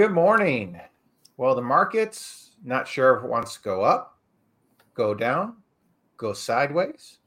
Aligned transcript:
Good 0.00 0.12
morning. 0.12 0.80
Well, 1.36 1.54
the 1.54 1.60
market's 1.60 2.52
not 2.64 2.88
sure 2.88 3.18
if 3.18 3.22
it 3.22 3.28
wants 3.28 3.56
to 3.56 3.62
go 3.62 3.82
up, 3.82 4.16
go 4.94 5.14
down, 5.14 5.56
go 6.16 6.32
sideways. 6.32 7.18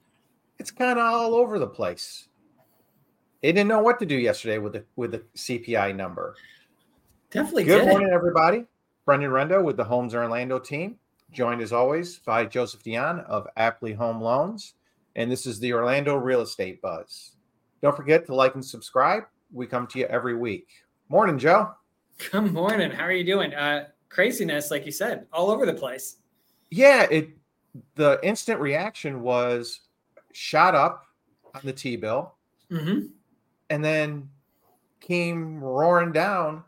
It's 0.58 0.72
kind 0.72 0.98
of 0.98 1.06
all 1.06 1.36
over 1.36 1.60
the 1.60 1.68
place. 1.68 2.30
It 3.44 3.52
didn't 3.52 3.68
know 3.68 3.84
what 3.84 4.00
to 4.00 4.08
do 4.08 4.16
yesterday 4.16 4.58
with 4.58 4.74
the 4.74 4.86
with 4.96 5.12
the 5.12 5.20
CPI 5.38 5.96
number. 5.96 6.34
Definitely. 7.30 7.66
Good 7.66 7.82
did. 7.82 7.90
morning, 7.90 8.10
everybody. 8.12 8.66
Brendan 9.06 9.30
Rendo 9.30 9.64
with 9.64 9.78
the 9.78 9.84
Homes 9.84 10.16
Orlando 10.16 10.58
team, 10.58 10.96
joined 11.32 11.62
as 11.62 11.74
always 11.74 12.18
by 12.26 12.44
Joseph 12.44 12.82
Dion 12.82 13.20
of 13.20 13.46
Aptly 13.56 13.94
Home 13.94 14.20
Loans, 14.20 14.74
and 15.16 15.32
this 15.32 15.46
is 15.46 15.60
the 15.60 15.74
Orlando 15.74 16.16
Real 16.16 16.42
Estate 16.42 16.82
Buzz. 16.82 17.34
Don't 17.84 17.96
forget 17.96 18.26
to 18.26 18.34
like 18.34 18.56
and 18.56 18.66
subscribe. 18.66 19.26
We 19.52 19.68
come 19.68 19.86
to 19.86 20.00
you 20.00 20.08
every 20.08 20.34
week. 20.36 20.70
Morning, 21.08 21.38
Joe. 21.38 21.76
Good 22.32 22.54
morning. 22.54 22.92
How 22.92 23.04
are 23.06 23.12
you 23.12 23.24
doing? 23.24 23.54
Uh, 23.54 23.88
craziness, 24.10 24.72
like 24.72 24.86
you 24.86 24.92
said, 24.92 25.28
all 25.34 25.50
over 25.50 25.66
the 25.66 25.74
place. 25.74 26.18
Yeah, 26.70 27.04
it. 27.10 27.30
The 27.96 28.20
instant 28.22 28.60
reaction 28.60 29.22
was 29.22 29.80
shot 30.32 30.76
up 30.76 31.06
on 31.56 31.62
the 31.64 31.74
T 31.74 31.96
bill, 31.96 32.36
Mm-hmm. 32.72 33.08
and 33.70 33.84
then 33.86 34.30
came 35.00 35.60
roaring 35.60 36.12
down 36.12 36.64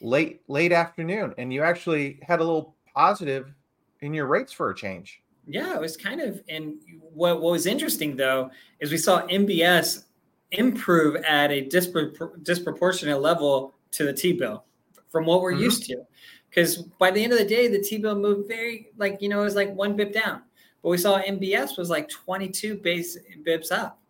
late 0.00 0.42
late 0.48 0.72
afternoon, 0.72 1.34
and 1.38 1.52
you 1.52 1.62
actually 1.62 2.18
had 2.22 2.40
a 2.40 2.44
little 2.44 2.74
positive 2.94 3.52
in 4.00 4.12
your 4.14 4.26
rates 4.26 4.52
for 4.52 4.70
a 4.70 4.74
change. 4.74 5.22
Yeah, 5.46 5.74
it 5.74 5.80
was 5.80 5.96
kind 5.96 6.20
of. 6.20 6.42
And 6.48 6.76
what, 7.12 7.40
what 7.40 7.52
was 7.52 7.66
interesting 7.66 8.16
though 8.16 8.50
is 8.80 8.90
we 8.90 8.98
saw 8.98 9.26
MBS 9.26 10.04
improve 10.52 11.16
at 11.16 11.50
a 11.50 11.66
dispro- 11.66 12.42
disproportionate 12.44 13.20
level 13.20 13.74
to 13.92 14.04
the 14.04 14.12
T 14.12 14.32
bill 14.34 14.64
from 15.10 15.26
what 15.26 15.42
we're 15.42 15.52
Mhm. 15.52 15.60
used 15.60 15.84
to. 15.86 16.06
Because 16.48 16.78
by 16.98 17.10
the 17.10 17.22
end 17.22 17.32
of 17.32 17.38
the 17.38 17.44
day, 17.44 17.68
the 17.68 17.80
T 17.80 17.98
bill 17.98 18.16
moved 18.16 18.48
very 18.48 18.90
like 18.96 19.20
you 19.20 19.28
know 19.28 19.40
it 19.40 19.44
was 19.44 19.54
like 19.56 19.72
one 19.74 19.94
bip 19.96 20.12
down, 20.12 20.42
but 20.82 20.88
we 20.88 20.98
saw 20.98 21.20
MBS 21.20 21.76
was 21.76 21.90
like 21.90 22.08
22 22.08 22.76
base 22.76 23.18
bips 23.44 23.70
up. 23.70 24.00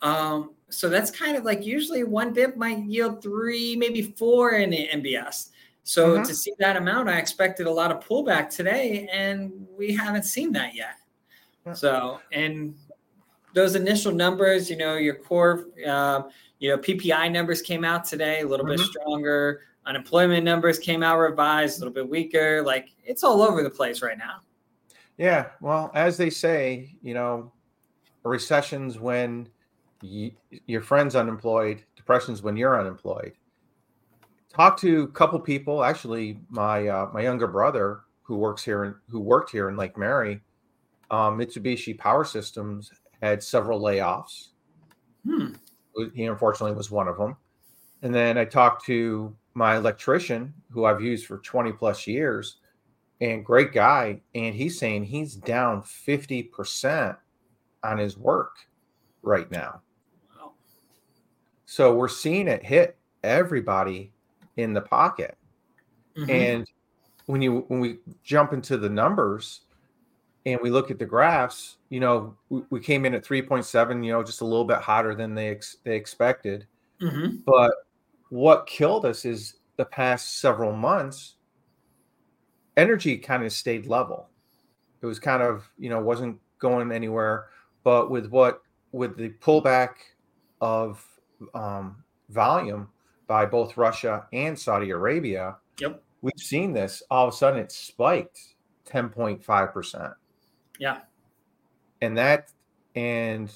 Um, 0.00 0.54
so 0.68 0.88
that's 0.88 1.10
kind 1.10 1.36
of 1.36 1.44
like 1.44 1.64
usually 1.64 2.02
one 2.04 2.32
bip 2.32 2.56
might 2.56 2.78
yield 2.84 3.22
three, 3.22 3.76
maybe 3.76 4.02
four 4.02 4.52
in 4.52 4.70
the 4.70 4.88
MBS. 4.88 5.50
So 5.84 6.22
to 6.24 6.34
see 6.34 6.52
that 6.58 6.76
amount, 6.76 7.08
I 7.08 7.18
expected 7.18 7.66
a 7.66 7.70
lot 7.70 7.90
of 7.90 8.04
pullback 8.06 8.48
today, 8.48 9.08
and 9.12 9.66
we 9.76 9.92
haven't 9.94 10.22
seen 10.24 10.52
that 10.52 10.74
yet. 10.74 10.94
Yeah. 11.66 11.72
So, 11.74 12.20
and 12.32 12.74
those 13.52 13.74
initial 13.74 14.12
numbers, 14.12 14.70
you 14.70 14.76
know, 14.76 14.96
your 14.96 15.14
core, 15.16 15.66
um, 15.86 16.30
you 16.60 16.70
know, 16.70 16.78
PPI 16.78 17.28
numbers 17.30 17.60
came 17.62 17.84
out 17.84 18.04
today, 18.04 18.40
a 18.40 18.46
little 18.46 18.64
bit 18.64 18.78
Mhm. 18.78 18.86
stronger. 18.86 19.62
Unemployment 19.86 20.44
numbers 20.44 20.78
came 20.78 21.02
out 21.02 21.18
revised, 21.18 21.78
a 21.78 21.80
little 21.80 21.94
bit 21.94 22.08
weaker. 22.08 22.62
Like 22.62 22.90
it's 23.04 23.24
all 23.24 23.42
over 23.42 23.62
the 23.62 23.70
place 23.70 24.02
right 24.02 24.18
now. 24.18 24.40
Yeah, 25.18 25.50
well, 25.60 25.90
as 25.94 26.16
they 26.16 26.30
say, 26.30 26.94
you 27.02 27.14
know, 27.14 27.52
a 28.24 28.28
recession's 28.28 28.98
when 28.98 29.48
you, 30.00 30.32
your 30.66 30.80
friend's 30.80 31.16
unemployed, 31.16 31.82
depression's 31.96 32.42
when 32.42 32.56
you're 32.56 32.80
unemployed. 32.80 33.32
Talk 34.48 34.78
to 34.80 35.02
a 35.02 35.08
couple 35.08 35.38
people. 35.40 35.82
Actually, 35.82 36.38
my 36.48 36.86
uh, 36.86 37.10
my 37.12 37.22
younger 37.22 37.46
brother 37.46 38.00
who 38.22 38.36
works 38.36 38.62
here 38.62 38.84
and 38.84 38.94
who 39.08 39.20
worked 39.20 39.50
here 39.50 39.68
in 39.68 39.76
Lake 39.76 39.96
Mary, 39.96 40.40
um, 41.10 41.38
Mitsubishi 41.38 41.98
Power 41.98 42.24
Systems 42.24 42.90
had 43.22 43.42
several 43.42 43.80
layoffs. 43.80 44.48
Hmm. 45.24 45.54
He 46.14 46.24
unfortunately 46.24 46.76
was 46.76 46.90
one 46.90 47.08
of 47.08 47.16
them. 47.16 47.36
And 48.02 48.14
then 48.14 48.36
I 48.36 48.44
talked 48.44 48.84
to 48.86 49.34
my 49.54 49.76
electrician 49.76 50.52
who 50.70 50.84
I've 50.84 51.02
used 51.02 51.26
for 51.26 51.38
20 51.38 51.72
plus 51.72 52.06
years 52.06 52.56
and 53.20 53.44
great 53.44 53.72
guy. 53.72 54.20
And 54.34 54.54
he's 54.54 54.78
saying 54.78 55.04
he's 55.04 55.34
down 55.34 55.82
50% 55.82 57.16
on 57.84 57.98
his 57.98 58.16
work 58.16 58.56
right 59.22 59.50
now. 59.50 59.80
Wow. 60.36 60.52
So 61.66 61.94
we're 61.94 62.08
seeing 62.08 62.48
it 62.48 62.64
hit 62.64 62.96
everybody 63.22 64.12
in 64.56 64.72
the 64.72 64.80
pocket. 64.80 65.36
Mhm. 66.16 66.30
And 66.30 66.70
when 67.26 67.40
you 67.40 67.60
when 67.68 67.80
we 67.80 67.98
jump 68.24 68.52
into 68.52 68.76
the 68.76 68.88
numbers 68.88 69.62
and 70.44 70.60
we 70.60 70.70
look 70.70 70.90
at 70.90 70.98
the 70.98 71.06
graphs, 71.06 71.76
you 71.88 72.00
know, 72.00 72.36
we, 72.48 72.62
we 72.70 72.80
came 72.80 73.06
in 73.06 73.14
at 73.14 73.24
3.7, 73.24 74.04
you 74.04 74.12
know, 74.12 74.22
just 74.22 74.40
a 74.40 74.44
little 74.44 74.64
bit 74.64 74.78
hotter 74.78 75.14
than 75.14 75.34
they 75.34 75.50
ex, 75.50 75.76
they 75.84 75.96
expected. 75.96 76.66
Mhm. 77.00 77.44
But 77.44 77.72
what 78.32 78.66
killed 78.66 79.04
us 79.04 79.26
is 79.26 79.56
the 79.76 79.84
past 79.84 80.40
several 80.40 80.72
months, 80.72 81.34
energy 82.78 83.18
kind 83.18 83.44
of 83.44 83.52
stayed 83.52 83.84
level. 83.84 84.30
It 85.02 85.06
was 85.06 85.18
kind 85.18 85.42
of, 85.42 85.70
you 85.76 85.90
know, 85.90 86.00
wasn't 86.00 86.40
going 86.58 86.92
anywhere. 86.92 87.48
But 87.84 88.10
with 88.10 88.28
what, 88.30 88.62
with 88.92 89.18
the 89.18 89.28
pullback 89.40 89.96
of 90.62 91.06
um, 91.52 92.02
volume 92.30 92.88
by 93.26 93.44
both 93.44 93.76
Russia 93.76 94.26
and 94.32 94.58
Saudi 94.58 94.88
Arabia, 94.88 95.58
Yep. 95.78 96.02
we've 96.22 96.32
seen 96.38 96.72
this 96.72 97.02
all 97.10 97.28
of 97.28 97.34
a 97.34 97.36
sudden 97.36 97.60
it 97.60 97.70
spiked 97.70 98.38
10.5%. 98.88 100.14
Yeah. 100.78 101.00
And 102.00 102.16
that, 102.16 102.50
and 102.94 103.52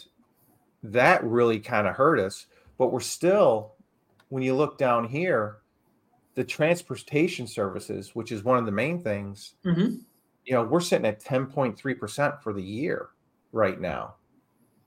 that 0.82 1.24
really 1.24 1.60
kind 1.60 1.86
of 1.86 1.94
hurt 1.94 2.18
us. 2.18 2.44
But 2.76 2.92
we're 2.92 3.00
still, 3.00 3.72
when 4.28 4.42
you 4.42 4.54
look 4.56 4.78
down 4.78 5.08
here, 5.08 5.62
the 6.34 6.44
transportation 6.44 7.46
services, 7.46 8.14
which 8.14 8.32
is 8.32 8.44
one 8.44 8.58
of 8.58 8.66
the 8.66 8.72
main 8.72 9.02
things, 9.02 9.56
Mhm. 9.64 10.06
you 10.44 10.54
know, 10.54 10.64
we're 10.64 10.80
sitting 10.80 11.06
at 11.06 11.20
10.3% 11.20 12.42
for 12.42 12.52
the 12.54 12.62
year 12.62 13.10
right 13.52 13.80
now. 13.80 14.16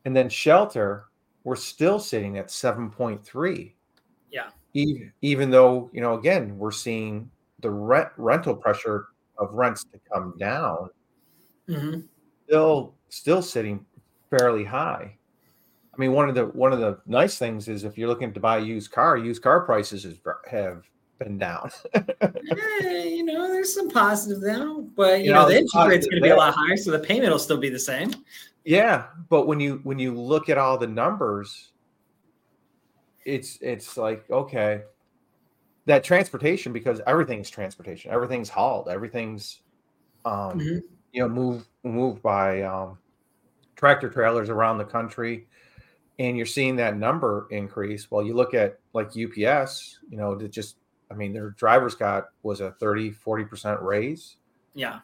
And 0.05 0.15
then 0.15 0.29
shelter, 0.29 1.07
we're 1.45 1.57
still 1.57 1.99
sitting 1.99 2.37
at 2.39 2.51
7.3. 2.51 3.77
Yeah. 4.31 4.51
Even, 4.73 5.13
even 5.21 5.51
though, 5.51 5.89
you 5.93 6.01
know, 6.01 6.15
again, 6.19 6.57
we're 6.59 6.71
seeing 6.71 7.31
the 7.59 7.71
rent 7.71 8.09
rental 8.17 8.55
pressure 8.55 9.07
of 9.39 9.53
rents 9.53 9.83
to 9.85 9.99
come 10.13 10.35
down, 10.39 10.89
Mhm. 11.67 12.09
still 12.47 12.95
still 13.09 13.41
sitting 13.41 13.85
fairly 14.29 14.65
high. 14.65 15.18
I 15.99 16.01
mean, 16.01 16.13
one 16.13 16.29
of 16.29 16.35
the 16.35 16.45
one 16.45 16.71
of 16.71 16.79
the 16.79 16.97
nice 17.07 17.37
things 17.37 17.67
is 17.67 17.83
if 17.83 17.97
you're 17.97 18.07
looking 18.07 18.31
to 18.31 18.39
buy 18.39 18.59
a 18.59 18.61
used 18.61 18.89
car, 18.89 19.17
used 19.17 19.41
car 19.41 19.59
prices 19.65 20.05
is, 20.05 20.17
have 20.49 20.89
been 21.19 21.37
down. 21.37 21.69
Eh, 22.81 23.03
you 23.03 23.25
know, 23.25 23.49
there's 23.49 23.75
some 23.75 23.89
positive 23.89 24.39
though, 24.39 24.87
but 24.95 25.19
you, 25.19 25.25
You 25.25 25.33
know, 25.33 25.41
know, 25.41 25.49
the 25.49 25.57
interest 25.57 25.87
rate's 25.87 26.07
going 26.07 26.21
to 26.21 26.23
be 26.23 26.29
a 26.29 26.35
lot 26.35 26.53
higher, 26.55 26.77
so 26.77 26.89
the 26.89 26.99
payment 26.99 27.31
will 27.31 27.37
still 27.37 27.57
be 27.57 27.69
the 27.69 27.77
same. 27.77 28.13
Yeah, 28.63 29.07
but 29.29 29.45
when 29.45 29.59
you 29.59 29.81
when 29.83 29.99
you 29.99 30.13
look 30.13 30.47
at 30.47 30.57
all 30.57 30.77
the 30.77 30.87
numbers, 30.87 31.73
it's 33.25 33.57
it's 33.61 33.97
like 33.97 34.29
okay, 34.31 34.83
that 35.85 36.05
transportation 36.05 36.71
because 36.71 37.01
everything's 37.05 37.49
transportation, 37.49 38.09
everything's 38.09 38.49
hauled, 38.49 38.87
everything's 38.87 39.61
um, 40.23 40.59
Mhm. 40.59 40.81
you 41.11 41.21
know 41.21 41.27
moved 41.27 41.67
moved 41.83 42.21
by 42.23 42.61
um, 42.61 42.97
tractor 43.75 44.09
trailers 44.09 44.49
around 44.49 44.77
the 44.77 44.85
country, 44.85 45.47
and 46.19 46.37
you're 46.37 46.45
seeing 46.45 46.75
that 46.75 46.97
number 46.97 47.47
increase. 47.49 48.11
Well, 48.11 48.23
you 48.23 48.35
look 48.35 48.53
at 48.53 48.77
like 48.93 49.07
UPS, 49.07 49.99
you 50.09 50.17
know, 50.17 50.33
it 50.33 50.51
just 50.51 50.75
I 51.09 51.15
mean 51.15 51.33
their 51.33 51.51
drivers 51.51 51.95
got 51.95 52.25
was 52.43 52.61
a 52.61 52.71
30 52.73 53.11
40 53.11 53.45
percent 53.45 53.81
raise, 53.81 54.35
Yeah. 54.75 54.99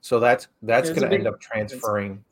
so 0.00 0.18
that's 0.18 0.48
that's 0.62 0.90
going 0.90 1.08
to 1.08 1.14
end 1.16 1.26
up 1.28 1.40
transferring. 1.40 2.24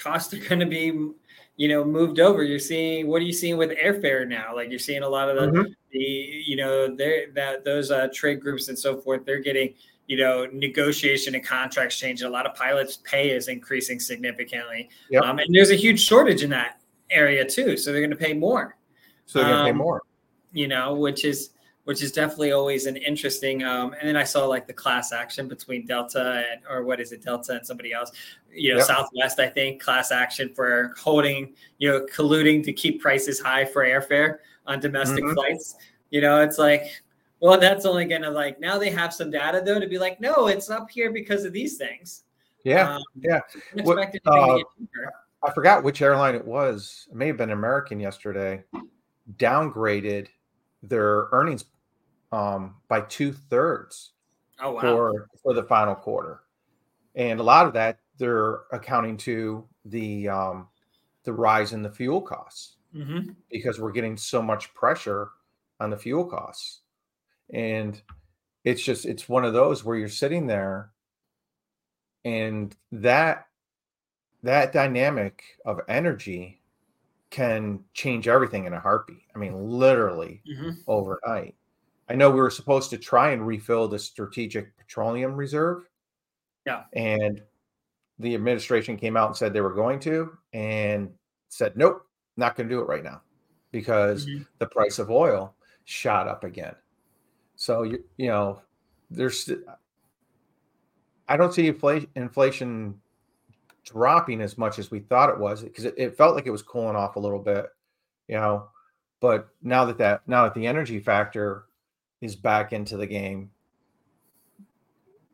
costs 0.00 0.32
are 0.32 0.38
going 0.38 0.60
to 0.60 0.66
be 0.66 1.10
you 1.58 1.68
know 1.68 1.82
moved 1.84 2.20
over 2.20 2.42
you're 2.42 2.58
seeing 2.58 3.06
what 3.06 3.20
are 3.22 3.24
you 3.24 3.32
seeing 3.32 3.56
with 3.56 3.70
airfare 3.78 4.28
now 4.28 4.54
like 4.54 4.68
you're 4.68 4.78
seeing 4.78 5.02
a 5.02 5.08
lot 5.08 5.30
of 5.30 5.36
the, 5.36 5.58
Mhm. 5.60 5.74
the 5.90 5.98
you 5.98 6.54
know 6.56 6.94
they're 6.94 7.30
that 7.32 7.64
those 7.64 7.90
uh, 7.90 8.08
trade 8.12 8.40
groups 8.40 8.68
and 8.68 8.78
so 8.78 8.98
forth 9.00 9.24
they're 9.24 9.40
getting 9.40 9.72
you 10.06 10.18
know 10.18 10.46
negotiation 10.52 11.34
and 11.34 11.42
contracts 11.42 11.96
changing 11.98 12.26
a 12.26 12.30
lot 12.30 12.44
of 12.44 12.54
pilots 12.54 12.98
pay 13.04 13.30
is 13.30 13.48
increasing 13.48 13.98
significantly 13.98 14.90
Yep. 15.10 15.22
um, 15.24 15.38
and 15.38 15.54
there's 15.54 15.70
a 15.70 15.74
huge 15.74 16.00
shortage 16.00 16.42
in 16.42 16.50
that 16.50 16.78
area 17.10 17.44
too 17.44 17.76
so 17.76 17.92
they're 17.92 18.00
going 18.00 18.10
to 18.10 18.16
pay 18.16 18.32
more 18.34 18.76
So 19.26 19.38
they're 19.38 19.48
going 19.48 19.58
to 19.58 19.64
pay 19.64 19.70
Um, 19.70 19.76
more. 19.78 20.02
you 20.52 20.68
know 20.68 20.94
which 20.94 21.24
is 21.24 21.50
which 21.84 22.02
is 22.02 22.10
definitely 22.10 22.50
always 22.50 22.86
an 22.86 22.96
interesting. 22.96 23.62
Um, 23.62 23.92
and 23.92 24.08
then 24.08 24.16
I 24.16 24.24
saw 24.24 24.44
like 24.44 24.66
the 24.66 24.72
class 24.72 25.12
action 25.12 25.46
between 25.46 25.86
Delta 25.86 26.44
and 26.50 26.60
or 26.68 26.82
what 26.82 26.98
is 26.98 27.12
it, 27.12 27.22
Delta 27.22 27.52
and 27.52 27.64
somebody 27.64 27.92
else, 27.92 28.10
you 28.52 28.70
know, 28.72 28.78
Yep. 28.78 28.86
Southwest. 28.88 29.38
I 29.38 29.48
think 29.48 29.80
class 29.80 30.10
action 30.10 30.52
for 30.52 30.94
holding, 31.00 31.54
you 31.78 31.88
know, 31.88 32.04
colluding 32.12 32.64
to 32.64 32.72
keep 32.72 33.00
prices 33.00 33.38
high 33.38 33.64
for 33.64 33.84
airfare 33.84 34.38
on 34.66 34.80
domestic 34.80 35.22
Mhm. 35.22 35.34
flights. 35.34 35.76
You 36.10 36.22
know, 36.22 36.40
it's 36.40 36.58
like, 36.58 36.90
well, 37.38 37.56
that's 37.56 37.86
only 37.86 38.04
going 38.06 38.22
to 38.22 38.30
like 38.30 38.58
now 38.58 38.78
they 38.80 38.90
have 38.90 39.14
some 39.14 39.30
data 39.30 39.62
though 39.64 39.78
to 39.78 39.86
be 39.86 39.98
like, 40.00 40.20
no, 40.20 40.48
it's 40.48 40.68
up 40.68 40.90
here 40.90 41.12
because 41.12 41.44
of 41.44 41.52
these 41.52 41.76
things. 41.76 42.24
Yeah, 42.64 42.96
Um, 42.96 43.02
yeah. 43.20 43.42
What- 43.84 44.12
uh. 44.26 44.58
I 45.46 45.52
forgot 45.52 45.84
which 45.84 46.02
airline 46.02 46.34
it 46.34 46.44
was. 46.44 47.06
It 47.10 47.16
may 47.16 47.28
have 47.28 47.36
been 47.36 47.50
American 47.50 48.00
yesterday. 48.00 48.64
Downgraded 49.36 50.28
their 50.82 51.28
earnings 51.32 51.64
um, 52.32 52.76
by 52.88 53.02
two 53.02 53.32
thirds 53.32 54.12
Oh 54.60 54.72
wow. 54.72 54.80
for 54.80 55.28
for 55.42 55.54
the 55.54 55.62
final 55.62 55.94
quarter, 55.94 56.40
and 57.14 57.40
a 57.40 57.42
lot 57.42 57.66
of 57.66 57.72
that 57.74 57.98
they're 58.18 58.60
accounting 58.72 59.16
to 59.18 59.66
the 59.84 60.28
um, 60.28 60.68
the 61.24 61.32
rise 61.32 61.72
in 61.72 61.82
the 61.82 61.90
fuel 61.90 62.20
costs 62.20 62.76
hmm 62.92 63.20
because 63.50 63.78
we're 63.78 63.92
getting 63.92 64.16
so 64.16 64.40
much 64.40 64.72
pressure 64.74 65.30
on 65.80 65.90
the 65.90 65.96
fuel 65.96 66.24
costs, 66.24 66.80
and 67.52 68.00
it's 68.64 68.82
just 68.82 69.04
it's 69.04 69.28
one 69.28 69.44
of 69.44 69.52
those 69.52 69.84
where 69.84 69.96
you're 69.96 70.08
sitting 70.08 70.46
there, 70.46 70.90
and 72.24 72.74
that 72.92 73.45
that 74.42 74.72
dynamic 74.72 75.42
of 75.64 75.80
energy 75.88 76.60
can 77.30 77.82
change 77.92 78.28
everything 78.28 78.66
in 78.66 78.72
a 78.72 78.80
heartbeat. 78.80 79.24
I 79.34 79.38
mean, 79.38 79.68
literally 79.68 80.42
hmm 80.46 80.70
overnight. 80.86 81.54
I 82.08 82.14
know 82.14 82.30
we 82.30 82.40
were 82.40 82.50
supposed 82.50 82.90
to 82.90 82.98
try 82.98 83.30
and 83.32 83.44
refill 83.44 83.88
the 83.88 83.98
strategic 83.98 84.76
petroleum 84.76 85.34
reserve. 85.34 85.88
Yeah. 86.64 86.84
And 86.92 87.42
the 88.20 88.34
administration 88.34 88.96
came 88.96 89.16
out 89.16 89.28
and 89.28 89.36
said 89.36 89.52
they 89.52 89.60
were 89.60 89.74
going 89.74 89.98
to, 90.00 90.38
and 90.52 91.12
said, 91.48 91.76
nope, 91.76 92.06
not 92.36 92.54
going 92.54 92.68
to 92.68 92.74
do 92.74 92.80
it 92.80 92.86
right 92.86 93.02
now 93.04 93.22
because 93.72 94.26
Mhm. 94.26 94.46
the 94.58 94.66
price 94.66 94.98
of 94.98 95.10
oil 95.10 95.54
shot 95.84 96.28
up 96.28 96.44
again. 96.44 96.74
So, 97.56 97.82
you, 97.82 98.04
you 98.16 98.28
know, 98.28 98.62
there's, 99.10 99.50
I 101.28 101.36
don't 101.36 101.52
see 101.52 101.66
inflation, 101.66 102.10
inflation 102.14 103.00
dropping 103.86 104.40
as 104.40 104.58
much 104.58 104.78
as 104.78 104.90
we 104.90 105.00
thought 105.00 105.30
it 105.30 105.38
was 105.38 105.62
because 105.62 105.84
it, 105.84 105.94
it 105.96 106.16
felt 106.16 106.34
like 106.34 106.46
it 106.46 106.50
was 106.50 106.62
cooling 106.62 106.96
off 106.96 107.16
a 107.16 107.20
little 107.20 107.38
bit, 107.38 107.66
you 108.28 108.34
know. 108.36 108.68
But 109.20 109.48
now 109.62 109.84
that 109.86 109.98
that 109.98 110.22
now 110.28 110.44
that 110.44 110.54
the 110.54 110.66
energy 110.66 110.98
factor 111.00 111.66
is 112.20 112.36
back 112.36 112.72
into 112.72 112.96
the 112.96 113.06
game, 113.06 113.50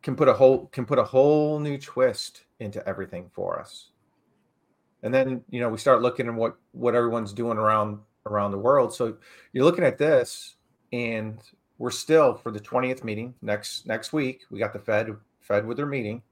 can 0.02 0.14
put 0.16 0.28
a 0.28 0.32
whole 0.32 0.66
can 0.66 0.84
put 0.84 0.98
a 0.98 1.04
whole 1.04 1.58
new 1.58 1.78
twist 1.78 2.44
into 2.60 2.86
everything 2.88 3.30
for 3.32 3.58
us. 3.58 3.88
And 5.02 5.12
then 5.12 5.42
you 5.50 5.60
know 5.60 5.68
we 5.68 5.78
start 5.78 6.02
looking 6.02 6.28
at 6.28 6.34
what 6.34 6.56
what 6.72 6.94
everyone's 6.94 7.32
doing 7.32 7.58
around 7.58 7.98
around 8.26 8.52
the 8.52 8.58
world. 8.58 8.94
So 8.94 9.16
you're 9.52 9.64
looking 9.64 9.84
at 9.84 9.98
this, 9.98 10.56
and 10.92 11.38
we're 11.78 11.90
still 11.90 12.34
for 12.34 12.52
the 12.52 12.60
20th 12.60 13.02
meeting 13.02 13.34
next 13.42 13.86
next 13.86 14.12
week. 14.12 14.42
We 14.50 14.58
got 14.60 14.72
the 14.72 14.78
Fed 14.78 15.16
Fed 15.40 15.66
with 15.66 15.76
their 15.76 15.86
meeting 15.86 16.22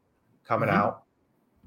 coming 0.47 0.69
Mhm. 0.69 0.75
out. 0.75 1.03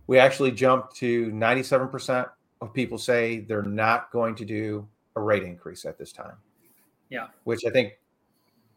We 0.07 0.19
actually 0.19 0.51
jumped 0.51 0.95
to 0.97 1.31
97% 1.31 2.29
of 2.61 2.73
people 2.73 2.97
say 2.97 3.41
they're 3.41 3.61
not 3.61 4.11
going 4.11 4.35
to 4.35 4.45
do 4.45 4.87
a 5.15 5.21
rate 5.21 5.43
increase 5.43 5.85
at 5.85 5.97
this 5.97 6.11
time. 6.11 6.35
Yeah. 7.09 7.27
Which 7.43 7.61
I 7.65 7.69
think 7.69 7.93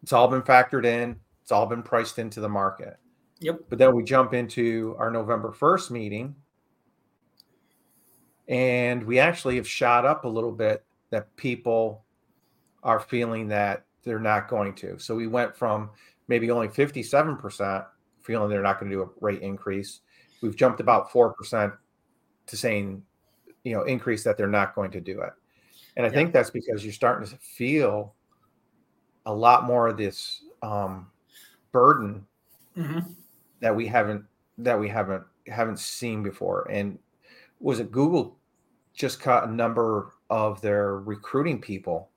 it's 0.03 0.13
all 0.13 0.29
been 0.29 0.43
factored 0.43 0.85
in, 0.85 1.17
it's 1.43 1.53
all 1.53 1.67
been 1.67 1.83
priced 1.83 2.19
into 2.19 2.41
the 2.41 2.49
market. 2.49 2.97
Yep. 3.41 3.61
But 3.69 3.79
then 3.79 3.95
we 3.95 4.03
jump 4.03 4.35
into 4.35 4.95
our 4.99 5.11
November 5.11 5.53
1st 5.53 5.91
meeting 5.91 6.35
and 8.49 9.03
we 9.05 9.19
actually 9.19 9.57
have 9.57 9.69
shot 9.69 10.05
up 10.05 10.25
a 10.25 10.29
little 10.29 10.53
bit 10.53 10.85
that 11.11 11.35
people 11.37 12.05
are 12.83 13.01
feeling 13.01 13.49
that 13.49 13.85
they're 14.05 14.21
not 14.21 14.49
going 14.49 14.75
to. 14.77 14.99
So 14.99 15.15
we 15.15 15.27
went 15.27 15.57
from 15.57 15.91
maybe 16.29 16.51
only 16.51 16.69
57% 16.69 17.87
feeling 18.23 18.49
they're 18.49 18.63
not 18.63 18.79
going 18.79 18.91
to 18.91 18.97
do 18.97 19.03
a 19.03 19.09
rate 19.21 19.43
increase. 19.43 20.01
We've 20.41 20.57
jumped 20.57 20.81
about 20.81 21.11
4% 21.11 21.77
to 22.47 22.57
saying, 22.57 23.03
you 23.65 23.73
know, 23.73 23.83
increase 23.83 24.23
that 24.25 24.37
they're 24.37 24.47
not 24.47 24.75
going 24.75 24.91
to 24.93 25.01
do 25.01 25.21
it. 25.23 25.33
And 25.97 26.05
I 26.05 26.11
Yeah. 26.11 26.15
think 26.15 26.33
that's 26.33 26.51
because 26.51 26.85
you're 26.85 26.93
starting 26.93 27.29
to 27.29 27.37
feel 27.37 28.15
a 29.25 29.35
lot 29.35 29.65
more 29.65 29.89
of 29.89 29.97
this 29.97 30.43
um, 30.63 31.11
burden 31.73 32.27
hmm 32.75 33.01
that 33.61 33.75
we 33.75 33.87
haven't 33.87 34.25
that 34.59 34.79
we 34.79 34.89
haven't 34.89 35.25
haven't 35.47 35.79
seen 35.79 36.23
before. 36.23 36.69
And 36.71 36.99
was 37.61 37.81
it 37.81 37.91
Google 37.91 38.39
just 38.95 39.21
cut 39.21 39.45
a 39.49 39.53
number 39.53 40.13
of 40.31 40.61
their 40.61 40.99
recruiting 40.99 41.61
people 41.61 42.11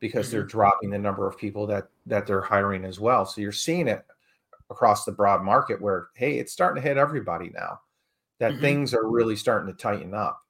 because 0.00 0.30
they're 0.30 0.42
dropping 0.42 0.90
the 0.90 0.98
number 0.98 1.26
of 1.26 1.38
people 1.38 1.66
that 1.66 1.88
that 2.06 2.26
they're 2.26 2.40
hiring 2.40 2.84
as 2.84 3.00
well. 3.00 3.24
So 3.26 3.40
you're 3.40 3.52
seeing 3.52 3.88
it 3.88 4.04
across 4.70 5.04
the 5.04 5.12
broad 5.12 5.42
market 5.42 5.80
where 5.80 6.08
hey, 6.14 6.38
it's 6.38 6.52
starting 6.52 6.82
to 6.82 6.88
hit 6.88 6.96
everybody 6.96 7.50
now. 7.54 7.80
That 8.38 8.52
Mhm. 8.54 8.60
things 8.60 8.94
are 8.94 9.06
really 9.08 9.36
starting 9.36 9.72
to 9.72 9.78
tighten 9.80 10.12
up. 10.14 10.42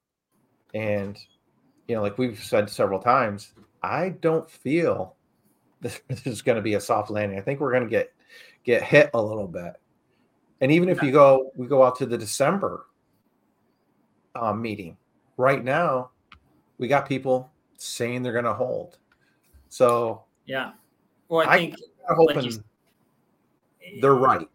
And 0.75 1.19
you 1.89 1.95
know, 1.95 2.03
like 2.03 2.19
we've 2.19 2.43
said 2.43 2.69
several 2.69 2.99
times, 2.99 3.53
I 3.83 4.11
don't 4.21 4.51
feel 4.51 5.15
that 5.83 6.01
this 6.09 6.27
is 6.27 6.43
going 6.43 6.57
to 6.57 6.63
be 6.63 6.75
a 6.75 6.81
soft 6.81 7.11
landing. 7.11 7.39
I 7.39 7.43
think 7.43 7.61
we're 7.61 7.71
going 7.73 7.85
to 7.85 7.91
get 7.91 8.13
get 8.65 8.83
hit 8.83 9.11
a 9.15 9.23
little 9.23 9.47
bit. 9.47 9.75
And 10.61 10.73
even 10.73 10.89
if 10.89 11.03
you 11.03 11.13
go, 11.13 11.53
we 11.55 11.67
go 11.67 11.85
out 11.85 11.97
to 11.97 12.07
the 12.07 12.17
December 12.19 12.87
um, 14.35 14.61
meeting. 14.61 14.97
Right 15.37 15.63
now, 15.63 16.11
we 16.79 16.89
got 16.89 17.07
people 17.07 17.51
saying 17.77 18.23
they're 18.23 18.33
going 18.33 18.45
to 18.47 18.55
hold. 18.55 18.99
So 19.69 20.25
Yeah. 20.47 20.73
Well, 21.29 21.47
I, 21.49 21.53
I- 21.53 21.59
think 21.59 21.75
I'm 22.09 22.17
Like 22.19 22.35
hoping 22.37 22.51
you 22.51 22.65
they're 24.01 24.15
right. 24.15 24.49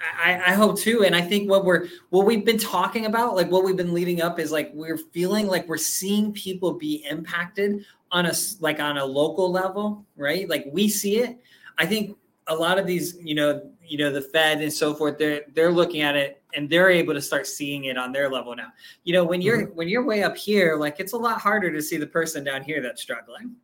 I, 0.00 0.34
I 0.34 0.52
hope 0.54 0.78
too, 0.78 1.04
and 1.04 1.14
I 1.14 1.20
think 1.20 1.50
what 1.50 1.64
we're 1.64 1.88
what 2.10 2.24
we've 2.24 2.44
been 2.44 2.58
talking 2.58 3.06
about, 3.06 3.34
like 3.34 3.50
what 3.50 3.64
we've 3.64 3.76
been 3.76 3.92
leading 3.92 4.22
up, 4.22 4.38
is 4.38 4.52
like 4.52 4.70
we're 4.72 4.98
feeling 4.98 5.48
like 5.48 5.66
we're 5.66 5.76
seeing 5.76 6.32
people 6.32 6.74
be 6.74 7.04
impacted 7.08 7.84
on 8.12 8.26
a 8.26 8.32
like 8.60 8.80
on 8.80 8.98
a 8.98 9.04
local 9.04 9.50
level, 9.50 10.06
right? 10.16 10.48
Like 10.48 10.66
we 10.70 10.88
see 10.88 11.18
it. 11.18 11.38
I 11.78 11.86
think 11.86 12.16
a 12.46 12.54
lot 12.54 12.78
of 12.78 12.86
these, 12.86 13.16
you 13.20 13.34
know, 13.34 13.70
you 13.84 13.98
know, 13.98 14.10
the 14.10 14.22
Fed 14.22 14.60
and 14.60 14.72
so 14.72 14.94
forth, 14.94 15.18
they're 15.18 15.42
they're 15.54 15.72
looking 15.72 16.02
at 16.02 16.16
it 16.16 16.42
and 16.54 16.68
they're 16.70 16.90
able 16.90 17.14
to 17.14 17.20
start 17.20 17.46
seeing 17.46 17.84
it 17.84 17.98
on 17.98 18.12
their 18.12 18.30
level 18.30 18.54
now. 18.54 18.68
You 19.04 19.12
know, 19.12 19.24
when 19.24 19.40
you're 19.40 19.66
mm-hmm. 19.66 19.76
when 19.76 19.88
you're 19.88 20.04
way 20.04 20.22
up 20.22 20.36
here, 20.36 20.76
like 20.76 21.00
it's 21.00 21.12
a 21.12 21.16
lot 21.16 21.40
harder 21.40 21.72
to 21.72 21.82
see 21.82 21.96
the 21.96 22.06
person 22.06 22.44
down 22.44 22.62
here 22.62 22.80
that's 22.80 23.02
struggling, 23.02 23.54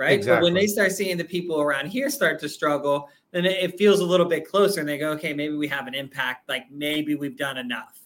right? 0.00 0.24
But 0.24 0.42
when 0.42 0.54
they 0.54 0.66
start 0.66 0.92
seeing 0.92 1.18
the 1.18 1.24
people 1.24 1.60
around 1.60 1.88
here 1.88 2.08
start 2.08 2.40
to 2.40 2.48
struggle, 2.48 3.10
then 3.32 3.44
it, 3.44 3.76
feels 3.76 4.00
a 4.00 4.04
little 4.04 4.24
bit 4.24 4.48
closer 4.48 4.80
and 4.80 4.88
they 4.88 4.96
go, 4.96 5.10
okay, 5.10 5.34
maybe 5.34 5.54
we 5.54 5.68
have 5.68 5.86
an 5.86 5.94
impact. 5.94 6.48
Like 6.48 6.70
maybe 6.70 7.14
we've 7.16 7.36
done 7.36 7.58
enough. 7.58 8.00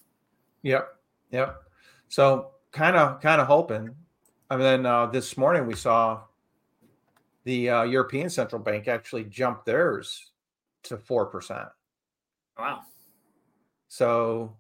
Yep. 0.63 0.89
Yep. 1.31 1.63
So 2.09 2.51
kind 2.73 2.97
of 2.97 3.21
kind 3.21 3.41
of 3.41 3.47
hoping. 3.47 3.95
And 4.51 4.61
then 4.61 4.85
uh, 4.85 5.07
this 5.07 5.37
morning 5.37 5.69
we 5.69 5.77
saw 5.77 6.23
the 7.45 7.71
uh, 7.71 7.83
European 7.85 8.29
Central 8.29 8.61
Bank 8.61 8.89
actually 8.89 9.25
jump 9.25 9.65
theirs 9.65 10.33
to 10.83 10.99
four 10.99 11.27
percent. 11.27 11.69
Wow. 12.59 12.81
So 13.87 14.57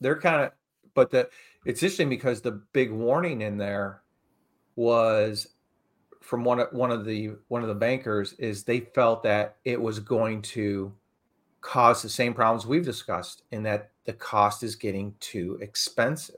they're 0.00 0.18
kind 0.18 0.46
of, 0.46 0.52
but 0.94 1.10
the 1.10 1.28
it's 1.66 1.82
interesting 1.82 2.08
because 2.08 2.40
the 2.40 2.62
big 2.72 2.90
warning 2.90 3.42
in 3.42 3.58
there 3.58 4.00
was 4.74 5.46
from 6.30 6.44
one 6.44 6.60
of 6.60 6.68
one 6.70 6.92
of 6.92 7.04
the 7.04 7.32
one 7.48 7.62
of 7.62 7.68
the 7.68 7.74
bankers 7.74 8.34
is 8.34 8.62
they 8.62 8.78
felt 8.78 9.20
that 9.24 9.56
it 9.64 9.82
was 9.82 9.98
going 9.98 10.40
to 10.40 10.94
cause 11.60 12.02
the 12.02 12.08
same 12.08 12.32
problems 12.32 12.64
we've 12.64 12.84
discussed 12.84 13.42
in 13.50 13.64
that 13.64 13.90
the 14.04 14.12
cost 14.12 14.62
is 14.62 14.76
getting 14.76 15.12
too 15.18 15.58
expensive. 15.60 16.36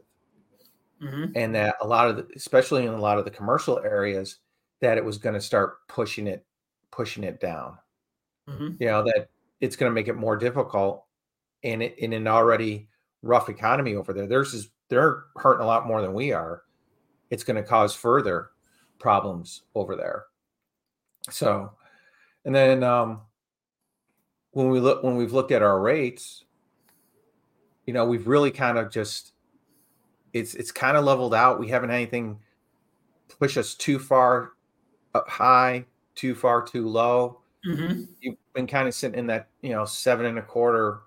Hmm 0.99 1.27
and 1.35 1.55
that 1.55 1.77
a 1.83 1.87
lot 1.87 2.09
of 2.09 2.17
the, 2.17 2.27
especially 2.35 2.87
in 2.87 2.95
a 2.95 3.01
lot 3.01 3.19
of 3.19 3.27
the 3.27 3.31
commercial 3.31 3.81
areas 3.81 4.39
that 4.81 4.97
it 4.97 5.05
was 5.05 5.19
going 5.19 5.35
to 5.35 5.43
start 5.43 5.87
pushing 5.89 6.27
it 6.27 6.47
pushing 6.91 7.23
it 7.23 7.39
down. 7.39 7.77
Hmm 8.49 8.71
you 8.81 8.87
know 8.87 9.03
that 9.03 9.29
it's 9.61 9.77
going 9.77 9.91
to 9.91 9.95
make 9.95 10.09
it 10.09 10.17
more 10.17 10.39
difficult 10.39 11.05
in 11.65 11.83
in 11.83 12.15
an 12.15 12.27
already 12.27 12.89
rough 13.21 13.51
economy 13.51 13.95
over 13.95 14.15
there. 14.15 14.27
Theirs 14.27 14.55
is 14.55 14.71
they're 14.89 15.25
hurting 15.37 15.63
a 15.63 15.67
lot 15.67 15.87
more 15.87 16.01
than 16.01 16.15
we 16.15 16.33
are. 16.33 16.63
It's 17.29 17.45
going 17.45 17.63
to 17.63 17.69
cause 17.69 17.95
further 17.95 18.53
problems 19.03 19.63
over 19.75 19.97
there. 19.97 20.25
So 21.31 21.73
and 22.45 22.55
then 22.55 22.83
um 22.83 23.23
when 24.53 24.71
we 24.71 24.81
look 24.81 25.03
when 25.03 25.17
we've 25.17 25.33
looked 25.33 25.53
at 25.53 25.63
our 25.63 25.81
rates 25.81 26.45
you 27.87 27.93
know 27.93 28.05
we've 28.07 28.27
really 28.27 28.51
kind 28.51 28.79
of 28.79 28.91
just 28.91 29.33
it's 30.33 30.55
it's 30.55 30.73
kind 30.73 30.97
of 30.97 31.05
leveled 31.05 31.35
out. 31.35 31.61
We 31.61 31.69
haven't 31.69 31.91
had 31.91 31.97
anything 31.97 32.39
push 33.39 33.57
us 33.57 33.75
too 33.75 33.99
far 33.99 34.53
up 35.15 35.29
high 35.29 35.85
too 36.15 36.35
far 36.35 36.63
too 36.65 36.89
low. 36.89 37.41
Hmm 37.65 38.05
you've 38.21 38.37
been 38.55 38.67
kind 38.67 38.89
of 38.89 38.95
sitting 38.95 39.19
in 39.19 39.27
that 39.29 39.49
you 39.63 39.71
know 39.71 39.85
seven 39.85 40.27
and 40.27 40.39
a 40.39 40.43
quarter 40.43 41.01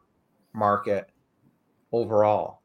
market 0.54 1.10
overall 1.92 2.62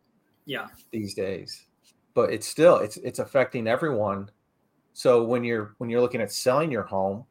Yeah. 0.47 0.69
these 0.91 1.15
days. 1.15 1.67
But 2.15 2.33
it's 2.33 2.47
still 2.47 2.77
it's 2.77 2.97
it's 2.99 3.19
affecting 3.21 3.67
everyone 3.67 4.31
so 4.92 5.25
when 5.25 5.44
you're 5.44 5.75
when 5.78 5.90
you're 5.90 6.00
looking 6.00 6.20
at 6.20 6.32
selling 6.32 6.70
your 6.70 6.82
home 6.82 7.25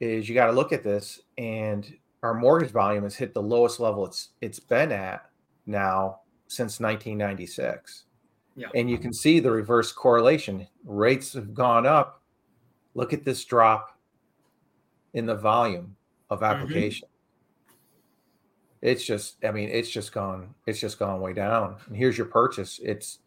is 0.00 0.28
you 0.28 0.34
got 0.34 0.46
to 0.46 0.52
look 0.52 0.72
at 0.72 0.84
this 0.84 1.20
and 1.38 1.94
our 2.22 2.34
mortgage 2.34 2.70
volume 2.70 3.04
has 3.04 3.14
hit 3.16 3.32
the 3.34 3.42
lowest 3.42 3.80
level 3.80 4.04
it's 4.06 4.30
it's 4.40 4.60
been 4.60 4.92
at 4.92 5.30
now 5.66 6.20
since 6.48 6.80
1996 6.80 8.04
Yeah. 8.56 8.68
and 8.74 8.90
you 8.90 8.98
can 8.98 9.12
see 9.12 9.40
the 9.40 9.50
reverse 9.50 9.92
correlation 9.92 10.66
rates 10.84 11.32
have 11.32 11.54
gone 11.54 11.86
up 11.86 12.22
look 12.94 13.12
at 13.12 13.24
this 13.24 13.44
drop 13.44 13.96
in 15.16 15.26
the 15.26 15.34
volume 15.34 15.96
of 16.30 16.42
application. 16.42 17.08
Mm-hmm. 17.08 18.88
It's 18.88 19.04
just, 19.04 19.42
I 19.44 19.50
mean, 19.50 19.70
it's 19.70 19.90
just 19.90 20.12
gone, 20.12 20.54
it's 20.66 20.78
just 20.78 20.98
gone 20.98 21.20
way 21.20 21.32
down. 21.32 21.76
And 21.86 21.96
here's 21.96 22.18
your 22.18 22.26
purchase. 22.26 22.78
It's 22.82 23.18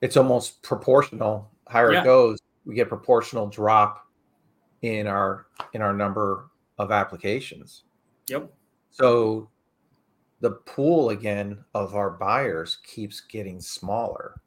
it's 0.00 0.16
almost 0.16 0.62
proportional. 0.62 1.50
Higher 1.68 1.92
yeah. 1.92 2.00
it 2.02 2.04
goes, 2.04 2.38
we 2.64 2.74
get 2.74 2.88
proportional 2.88 3.46
drop 3.46 4.06
in 4.82 5.06
our 5.06 5.46
in 5.72 5.82
our 5.82 5.92
number 5.92 6.50
of 6.78 6.90
applications. 6.90 7.84
Yep. 8.28 8.52
So 8.90 9.48
the 10.40 10.50
pool 10.50 11.10
again 11.10 11.58
of 11.74 11.94
our 11.94 12.10
buyers 12.10 12.78
keeps 12.86 13.20
getting 13.20 13.60
smaller. 13.60 14.40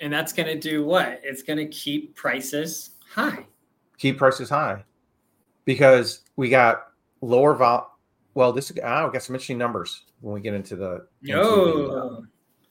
And 0.00 0.12
that's 0.12 0.32
going 0.32 0.48
to 0.48 0.58
do 0.58 0.84
what? 0.84 1.20
It's 1.24 1.42
going 1.42 1.58
to 1.58 1.66
keep 1.66 2.14
prices 2.14 2.90
high. 3.10 3.46
Keep 3.98 4.18
prices 4.18 4.50
high 4.50 4.84
because 5.64 6.20
we 6.36 6.48
got 6.48 6.88
lower 7.22 7.54
vol. 7.54 7.98
Well, 8.34 8.52
this 8.52 8.70
oh, 8.70 9.06
we 9.06 9.12
got 9.12 9.22
some 9.22 9.34
interesting 9.34 9.58
numbers 9.58 10.02
when 10.20 10.34
we 10.34 10.40
get 10.40 10.52
into 10.52 10.76
the, 10.76 11.06
into 11.22 11.34
the 11.34 11.88
uh, 11.88 12.20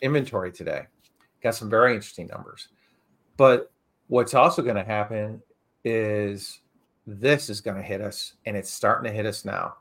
inventory 0.02 0.52
today. 0.52 0.84
Got 1.42 1.56
some 1.56 1.70
very 1.70 1.96
interesting 1.96 2.28
numbers. 2.28 2.68
But 3.38 3.72
what's 4.08 4.34
also 4.34 4.62
going 4.62 4.76
to 4.76 4.84
happen 4.84 5.42
is 5.84 6.60
this 7.08 7.50
is 7.50 7.62
going 7.62 7.78
to 7.78 7.84
hit 7.84 8.02
us, 8.02 8.34
and 8.46 8.58
it's 8.58 8.72
starting 8.72 9.10
to 9.10 9.16
hit 9.16 9.26
us 9.26 9.46
now. 9.46 9.76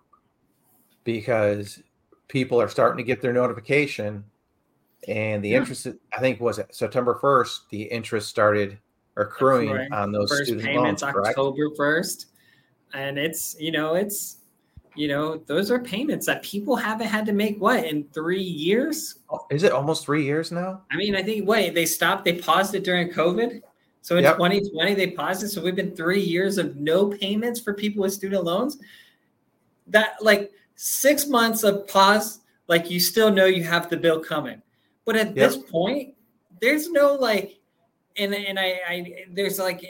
Because 1.04 1.82
people 2.28 2.60
are 2.60 2.68
starting 2.68 2.96
to 2.98 3.04
get 3.04 3.20
their 3.20 3.32
notification 3.32 4.24
and 5.08 5.44
the 5.44 5.50
yeah. 5.50 5.58
interest 5.58 5.86
i 6.16 6.20
think 6.20 6.40
was 6.40 6.58
it 6.58 6.74
september 6.74 7.18
1st 7.22 7.68
the 7.70 7.82
interest 7.82 8.28
started 8.28 8.78
accruing 9.16 9.70
right. 9.70 9.92
on 9.92 10.10
those 10.10 10.30
first 10.30 10.46
student 10.46 10.66
payments 10.66 11.02
loans, 11.02 11.26
october 11.26 11.70
1st 11.70 12.26
and 12.94 13.18
it's 13.18 13.56
you 13.60 13.70
know 13.70 13.94
it's 13.94 14.38
you 14.96 15.08
know 15.08 15.36
those 15.46 15.70
are 15.70 15.80
payments 15.80 16.24
that 16.26 16.42
people 16.42 16.76
haven't 16.76 17.08
had 17.08 17.26
to 17.26 17.32
make 17.32 17.60
what 17.60 17.84
in 17.84 18.04
three 18.14 18.40
years? 18.40 19.16
Oh, 19.28 19.44
is 19.50 19.64
it 19.64 19.72
almost 19.72 20.04
three 20.04 20.24
years 20.24 20.52
now? 20.52 20.82
I 20.92 20.96
mean 20.96 21.16
i 21.16 21.22
think 21.22 21.48
wait 21.48 21.74
they 21.74 21.84
stopped 21.84 22.24
they 22.24 22.34
paused 22.34 22.76
it 22.76 22.84
during 22.84 23.10
covid 23.10 23.60
so 24.04 24.18
in 24.18 24.24
yep. 24.24 24.36
2020 24.36 24.94
they 24.94 25.10
paused 25.10 25.42
it 25.42 25.48
so 25.48 25.62
we've 25.62 25.74
been 25.74 25.96
three 25.96 26.20
years 26.20 26.58
of 26.58 26.76
no 26.76 27.06
payments 27.08 27.58
for 27.58 27.72
people 27.72 28.02
with 28.02 28.12
student 28.12 28.44
loans 28.44 28.78
that 29.86 30.22
like 30.22 30.52
six 30.76 31.26
months 31.26 31.62
of 31.62 31.86
pause, 31.88 32.40
like 32.68 32.90
you 32.90 33.00
still 33.00 33.30
know 33.30 33.46
you 33.46 33.64
have 33.64 33.88
the 33.90 33.96
bill 33.96 34.20
coming. 34.20 34.62
But 35.04 35.16
at 35.16 35.28
yep. 35.28 35.34
this 35.36 35.56
point, 35.56 36.14
there's 36.60 36.90
no 36.90 37.14
like, 37.14 37.60
and 38.16 38.34
and 38.34 38.58
I, 38.58 38.80
I 38.88 39.24
there's 39.30 39.58
like, 39.58 39.84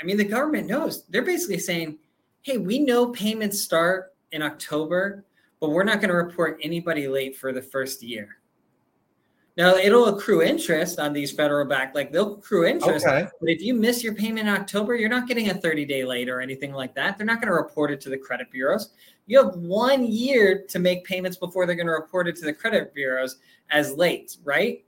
I 0.00 0.04
mean, 0.04 0.16
the 0.16 0.24
government 0.24 0.66
knows. 0.66 1.04
They're 1.08 1.22
basically 1.22 1.58
saying, 1.58 1.98
hey, 2.42 2.58
we 2.58 2.80
know 2.80 3.08
payments 3.08 3.60
start 3.60 4.14
in 4.32 4.42
October, 4.42 5.24
but 5.60 5.70
we're 5.70 5.84
not 5.84 6.00
going 6.00 6.08
to 6.08 6.16
report 6.16 6.58
anybody 6.62 7.06
late 7.06 7.36
for 7.36 7.52
the 7.52 7.62
first 7.62 8.02
year. 8.02 8.38
Now 9.56 9.74
it'll 9.74 10.06
accrue 10.06 10.42
interest 10.42 10.98
on 10.98 11.12
these 11.12 11.30
federal 11.30 11.66
back, 11.66 11.94
like 11.94 12.10
they'll 12.10 12.34
accrue 12.34 12.66
interest. 12.66 13.06
Okay. 13.06 13.28
But 13.38 13.50
if 13.50 13.60
you 13.60 13.74
miss 13.74 14.02
your 14.02 14.14
payment 14.14 14.48
in 14.48 14.54
October, 14.54 14.96
you're 14.96 15.10
not 15.10 15.28
getting 15.28 15.50
a 15.50 15.54
30 15.54 15.84
day 15.84 16.04
late 16.04 16.28
or 16.28 16.40
anything 16.40 16.72
like 16.72 16.94
that. 16.94 17.18
They're 17.18 17.26
not 17.26 17.40
going 17.40 17.48
to 17.48 17.54
report 17.54 17.90
it 17.90 18.00
to 18.02 18.08
the 18.08 18.16
credit 18.16 18.50
bureaus. 18.50 18.90
You 19.26 19.44
have 19.44 19.54
one 19.56 20.06
year 20.06 20.64
to 20.68 20.78
make 20.78 21.04
payments 21.04 21.36
before 21.36 21.66
they're 21.66 21.76
going 21.76 21.86
to 21.86 21.92
report 21.92 22.28
it 22.28 22.36
to 22.36 22.46
the 22.46 22.52
credit 22.52 22.94
bureaus 22.94 23.36
as 23.70 23.92
late, 23.92 24.38
right? 24.42 24.84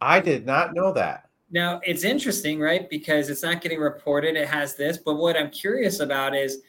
I 0.00 0.20
did 0.20 0.46
not 0.46 0.74
know 0.74 0.92
that. 0.92 1.28
Now 1.50 1.80
it's 1.84 2.04
interesting, 2.04 2.60
right? 2.60 2.88
Because 2.88 3.28
it's 3.28 3.42
not 3.42 3.60
getting 3.60 3.80
reported. 3.80 4.34
It 4.34 4.48
has 4.48 4.76
this, 4.76 4.96
but 4.96 5.14
what 5.14 5.36
I'm 5.36 5.50
curious 5.50 6.00
about 6.00 6.34
is 6.34 6.62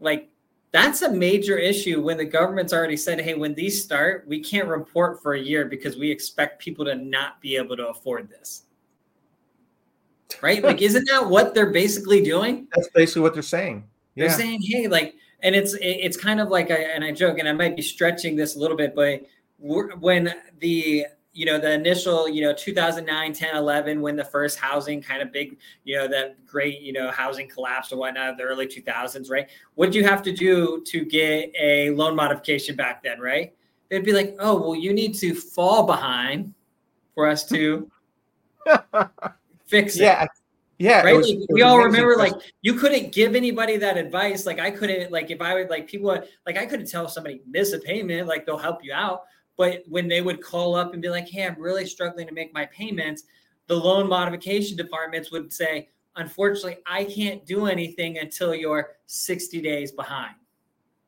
like 0.00 0.29
that's 0.72 1.02
a 1.02 1.10
major 1.10 1.58
issue 1.58 2.00
when 2.00 2.16
the 2.16 2.24
government's 2.24 2.72
already 2.72 2.96
said, 2.96 3.20
hey, 3.20 3.34
when 3.34 3.54
these 3.54 3.82
start, 3.82 4.24
we 4.28 4.40
can't 4.40 4.68
report 4.68 5.22
for 5.22 5.34
a 5.34 5.40
year 5.40 5.64
because 5.64 5.96
we 5.96 6.10
expect 6.10 6.62
people 6.62 6.84
to 6.84 6.94
not 6.94 7.40
be 7.40 7.56
able 7.56 7.76
to 7.76 7.88
afford 7.88 8.28
this. 8.28 8.62
Right? 10.40 10.62
like, 10.62 10.80
isn't 10.80 11.08
that 11.10 11.28
what 11.28 11.54
they're 11.54 11.72
basically 11.72 12.22
doing? 12.22 12.68
That's 12.74 12.88
basically 12.90 13.22
what 13.22 13.34
they're 13.34 13.42
saying. 13.42 13.84
Yeah. 14.14 14.28
They're 14.28 14.36
saying, 14.36 14.62
hey, 14.62 14.86
like, 14.86 15.16
and 15.42 15.56
it's 15.56 15.74
it's 15.80 16.16
kind 16.16 16.40
of 16.40 16.50
like, 16.50 16.70
I, 16.70 16.76
and 16.76 17.02
I 17.02 17.12
joke, 17.12 17.38
and 17.38 17.48
I 17.48 17.52
might 17.52 17.74
be 17.74 17.82
stretching 17.82 18.36
this 18.36 18.54
a 18.54 18.58
little 18.58 18.76
bit, 18.76 18.94
but 18.94 19.22
when 19.58 20.32
the 20.60 21.06
you 21.32 21.46
know 21.46 21.58
the 21.58 21.72
initial 21.72 22.28
you 22.28 22.42
know 22.42 22.52
2009 22.52 23.32
10 23.32 23.56
11 23.56 24.00
when 24.00 24.16
the 24.16 24.24
first 24.24 24.58
housing 24.58 25.00
kind 25.00 25.22
of 25.22 25.32
big 25.32 25.58
you 25.84 25.96
know 25.96 26.08
that 26.08 26.44
great 26.44 26.80
you 26.80 26.92
know 26.92 27.10
housing 27.10 27.48
collapse 27.48 27.92
or 27.92 27.96
whatnot 27.96 28.36
the 28.36 28.42
early 28.42 28.66
2000s 28.66 29.30
right? 29.30 29.48
What 29.74 29.86
did 29.86 29.94
you 29.94 30.04
have 30.04 30.22
to 30.24 30.32
do 30.32 30.82
to 30.86 31.04
get 31.04 31.52
a 31.58 31.90
loan 31.90 32.16
modification 32.16 32.74
back 32.76 33.02
then 33.02 33.20
right? 33.20 33.54
They'd 33.88 34.04
be 34.04 34.12
like 34.12 34.36
oh 34.40 34.60
well 34.60 34.74
you 34.74 34.92
need 34.92 35.14
to 35.16 35.34
fall 35.34 35.86
behind 35.86 36.52
for 37.14 37.28
us 37.28 37.44
to 37.48 37.90
fix 39.66 39.96
it. 39.96 40.02
Yeah 40.02 40.26
yeah 40.78 41.02
right? 41.02 41.14
was, 41.14 41.28
like, 41.28 41.46
we 41.50 41.60
all 41.60 41.78
remember 41.78 42.16
like 42.16 42.32
you 42.62 42.72
couldn't 42.72 43.12
give 43.12 43.36
anybody 43.36 43.76
that 43.76 43.98
advice. 43.98 44.46
Like 44.46 44.58
i 44.58 44.70
couldn't 44.70 45.12
like 45.12 45.30
if 45.30 45.40
i 45.42 45.54
would 45.54 45.68
like 45.68 45.86
people 45.86 46.08
like 46.46 46.56
i 46.56 46.64
couldn't 46.66 46.86
tell 46.86 47.06
somebody 47.06 47.42
miss 47.46 47.72
a 47.72 47.78
payment 47.78 48.26
like 48.26 48.46
they'll 48.46 48.58
help 48.58 48.82
you 48.82 48.92
out 48.92 49.24
but 49.60 49.82
when 49.86 50.08
they 50.08 50.22
would 50.22 50.40
call 50.40 50.74
up 50.74 50.94
and 50.94 51.02
be 51.02 51.10
like, 51.10 51.28
hey, 51.28 51.44
I'm 51.44 51.60
really 51.60 51.84
struggling 51.84 52.26
to 52.26 52.32
make 52.32 52.54
my 52.54 52.64
payments, 52.64 53.24
the 53.66 53.74
loan 53.74 54.08
modification 54.08 54.74
departments 54.74 55.30
would 55.32 55.52
say, 55.52 55.90
unfortunately, 56.16 56.78
I 56.86 57.04
can't 57.04 57.44
do 57.44 57.66
anything 57.66 58.16
until 58.16 58.54
you're 58.54 58.92
60 59.04 59.60
days 59.60 59.92
behind. 59.92 60.34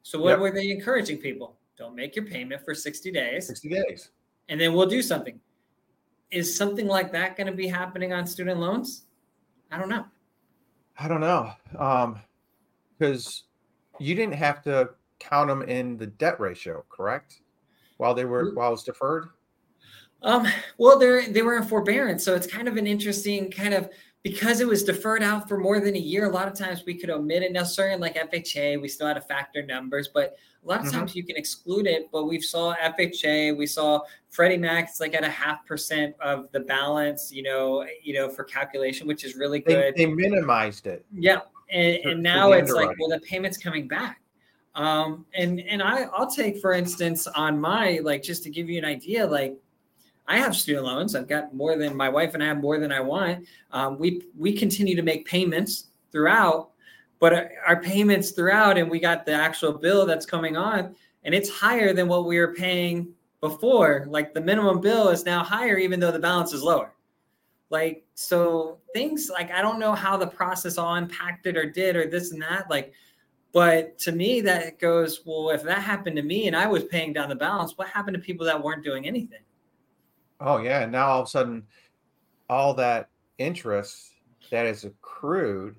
So 0.03 0.21
what 0.21 0.33
yep. 0.33 0.41
were 0.41 0.51
they 0.51 0.71
encouraging 0.71 1.17
people? 1.17 1.57
Don't 1.79 1.97
make 1.97 2.15
your 2.15 2.27
payment 2.27 2.63
for 2.63 2.75
60 2.75 3.11
days. 3.11 3.47
60 3.47 3.71
days. 3.71 4.11
And 4.51 4.61
then 4.61 4.75
we'll 4.75 4.87
do 4.87 5.01
something. 5.01 5.41
Is 6.31 6.55
something 6.55 6.87
like 6.87 7.11
that 7.13 7.39
going 7.39 7.47
to 7.47 7.55
be 7.55 7.69
happening 7.69 8.13
on 8.13 8.27
student 8.27 8.61
loans? 8.61 9.07
I 9.71 9.79
don't 9.79 9.89
know. 9.89 10.05
I 10.99 11.09
don't 11.09 11.23
know. 11.23 11.53
Um, 11.79 12.21
because 12.99 13.45
you 13.99 14.15
didn't 14.15 14.35
have 14.35 14.63
to 14.65 14.91
count 15.21 15.49
them 15.49 15.63
in 15.63 15.97
the 15.97 16.09
debt 16.09 16.39
ratio, 16.39 16.85
correct? 16.91 17.41
While 18.03 18.15
they 18.15 18.25
were 18.25 18.53
while 18.55 18.69
it 18.69 18.73
was 18.73 18.83
deferred? 18.83 19.29
Um, 20.23 20.47
well, 20.77 20.99
they 20.99 21.29
they 21.29 21.43
were 21.43 21.57
in 21.57 21.63
forbearance, 21.63 22.25
so 22.25 22.35
it's 22.35 22.49
kind 22.49 22.67
of 22.67 22.77
an 22.77 22.87
interesting 22.87 23.49
kind 23.49 23.73
of 23.73 23.89
because 24.25 24.61
it 24.61 24.67
was 24.67 24.83
deferred 24.83 25.23
out 25.23 25.49
for 25.49 25.57
more 25.57 25.79
than 25.79 25.95
a 25.95 26.01
year. 26.01 26.27
A 26.27 26.29
lot 26.29 26.49
of 26.49 26.55
times 26.55 26.83
we 26.85 26.95
could 26.95 27.11
omit 27.11 27.45
it. 27.45 27.53
Now, 27.53 27.63
certain 27.63 28.01
like 28.01 28.17
FHA, 28.17 28.81
we 28.81 28.89
still 28.89 29.07
had 29.07 29.15
to 29.15 29.21
factor 29.21 29.65
numbers, 29.65 30.11
but 30.13 30.37
a 30.65 30.69
lot 30.69 30.81
of 30.81 30.87
mm-hmm. 30.87 30.99
times 30.99 31.15
you 31.15 31.25
can 31.25 31.37
exclude 31.37 31.87
it. 31.87 32.09
But 32.11 32.25
we 32.25 32.41
saw 32.41 32.75
FHA, 32.75 33.57
we 33.57 33.67
saw 33.67 34.01
Freddie 34.31 34.59
Mac. 34.59 34.89
It's 34.89 35.01
like 35.01 35.15
at 35.15 35.23
a 35.23 35.31
half 35.31 35.65
percent 35.65 36.17
of 36.21 36.51
the 36.51 36.61
balance, 36.61 37.33
you 37.33 37.45
know, 37.45 37.87
you 38.03 38.15
know, 38.15 38.29
for 38.29 38.43
calculation, 38.43 39.07
which 39.07 39.25
is 39.25 39.37
really 39.37 39.61
good. 39.61 39.95
They, 39.95 40.07
they 40.07 40.13
minimized 40.13 40.89
it. 40.89 41.05
Yeah, 41.17 41.41
and, 41.71 42.03
for, 42.03 42.09
and 42.11 42.23
now 42.23 42.51
it's 42.51 42.73
like, 42.73 42.97
well, 42.99 43.11
the 43.11 43.21
payment's 43.21 43.59
coming 43.59 43.87
back. 43.87 44.22
Um, 44.75 45.27
and 45.35 45.61
and 45.61 45.83
I 45.83 46.05
I'll 46.05 46.31
take 46.31 46.59
for 46.59 46.73
instance 46.73 47.27
on 47.27 47.61
my 47.61 48.01
like 48.03 48.23
just 48.23 48.43
to 48.45 48.51
give 48.51 48.71
you 48.71 48.79
an 48.79 48.85
idea 48.85 49.27
like 49.27 49.57
I 50.27 50.39
have 50.39 50.57
student 50.57 50.87
loans. 50.87 51.15
I've 51.15 51.29
got 51.29 51.55
more 51.55 51.77
than 51.77 51.97
my 51.97 52.09
wife 52.09 52.35
and 52.35 52.43
I 52.43 52.47
have 52.47 52.61
more 52.61 52.79
than 52.79 52.93
I 52.93 53.01
want. 53.01 53.47
Um, 53.73 53.99
we 53.99 54.23
we 54.37 54.53
continue 54.53 54.97
to 54.97 55.03
make 55.03 55.27
payments 55.27 55.89
throughout, 56.11 56.71
but 57.19 57.51
our 57.67 57.81
payments 57.83 58.31
throughout, 58.31 58.79
and 58.79 58.91
we 58.91 59.01
got 59.01 59.27
the 59.27 59.33
actual 59.33 59.73
bill 59.73 60.07
that's 60.07 60.27
coming 60.27 60.57
on, 60.57 60.95
and 61.25 61.35
it's 61.35 61.51
higher 61.51 61.93
than 61.93 62.09
what 62.09 62.25
we 62.25 62.39
were 62.39 62.55
paying 62.55 63.13
before. 63.41 64.07
Like 64.09 64.33
the 64.33 64.41
minimum 64.41 64.81
bill 64.81 65.09
is 65.09 65.25
now 65.25 65.43
higher, 65.43 65.77
even 65.77 66.01
though 66.01 66.13
the 66.13 66.19
balance 66.19 66.53
is 66.53 66.63
lower. 66.63 66.95
Like 67.69 68.05
so, 68.15 68.79
things 68.95 69.31
like 69.31 69.51
I 69.51 69.61
don't 69.61 69.81
know 69.81 69.95
how 69.95 70.17
the 70.17 70.27
process 70.27 70.79
all 70.79 70.95
impacted 70.95 71.57
or 71.57 71.67
did 71.67 71.97
or 71.97 72.07
this 72.07 72.33
and 72.33 72.41
that. 72.43 72.71
Like 72.71 72.93
but 73.53 73.99
to 74.01 74.13
me, 74.13 74.41
that 74.43 74.79
goes, 74.79 75.21
well, 75.25 75.51
if 75.51 75.63
that 75.63 75.83
happened 75.83 76.17
to 76.17 76.23
me 76.23 76.47
and 76.47 76.57
I 76.57 76.67
was 76.67 76.85
paying 76.85 77.13
down 77.13 77.29
the 77.29 77.35
balance, 77.35 77.77
what 77.77 77.89
happened 77.89 78.15
to 78.15 78.21
people 78.21 78.47
that 78.47 78.63
weren't 78.63 78.83
doing 78.83 79.07
anything? 79.07 79.43
Oh, 80.41 80.59
yeah. 80.59 80.81
And 80.81 80.93
now 80.93 81.09
all 81.09 81.21
of 81.21 81.27
a 81.27 81.31
sudden, 81.31 81.65
all 82.49 82.75
that 82.75 83.09
interest 83.39 84.13
that 84.51 84.67
is 84.67 84.85
accrued. 84.85 85.77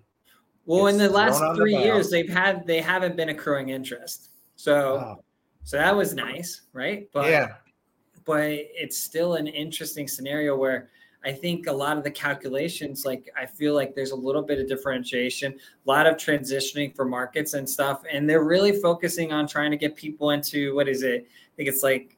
Well, 0.66 0.88
in 0.88 0.98
the 0.98 1.10
last 1.10 1.42
three 1.56 1.76
the 1.76 1.82
years, 1.82 2.10
they've 2.10 2.30
had 2.30 2.66
they 2.66 2.80
haven't 2.80 3.18
been 3.18 3.30
accruing 3.30 3.70
interest. 3.70 4.30
So 4.56 5.20
so 5.64 5.78
that 5.78 5.96
was 5.96 6.14
nice, 6.14 6.62
right? 6.74 7.10
But 7.14 7.30
yeah. 7.30 7.56
But 8.26 8.52
it's 8.52 8.98
still 8.98 9.36
an 9.36 9.48
interesting 9.48 10.08
scenario 10.08 10.56
where 10.56 10.90
I 11.26 11.32
think 11.32 11.68
a 11.68 11.72
lot 11.72 11.98
of 11.98 12.04
the 12.04 12.12
calculations, 12.12 13.06
like 13.06 13.32
I 13.40 13.46
feel 13.46 13.74
like 13.74 13.96
there's 13.96 14.12
a 14.12 14.16
little 14.16 14.42
bit 14.42 14.60
of 14.60 14.68
differentiation, 14.68 15.54
a 15.54 15.90
lot 15.90 16.06
of 16.06 16.16
transitioning 16.16 16.96
for 16.96 17.06
markets 17.06 17.54
and 17.54 17.70
stuff. 17.70 18.04
And 18.12 18.30
they're 18.30 18.44
really 18.44 18.74
focusing 18.82 19.32
on 19.32 19.48
trying 19.48 19.72
to 19.72 19.78
get 19.78 19.96
people 19.96 20.32
into 20.32 20.76
what 20.76 20.88
is 20.88 21.04
it? 21.04 21.26
I 21.26 21.56
think 21.56 21.70
it's 21.70 21.84
like, 21.84 22.18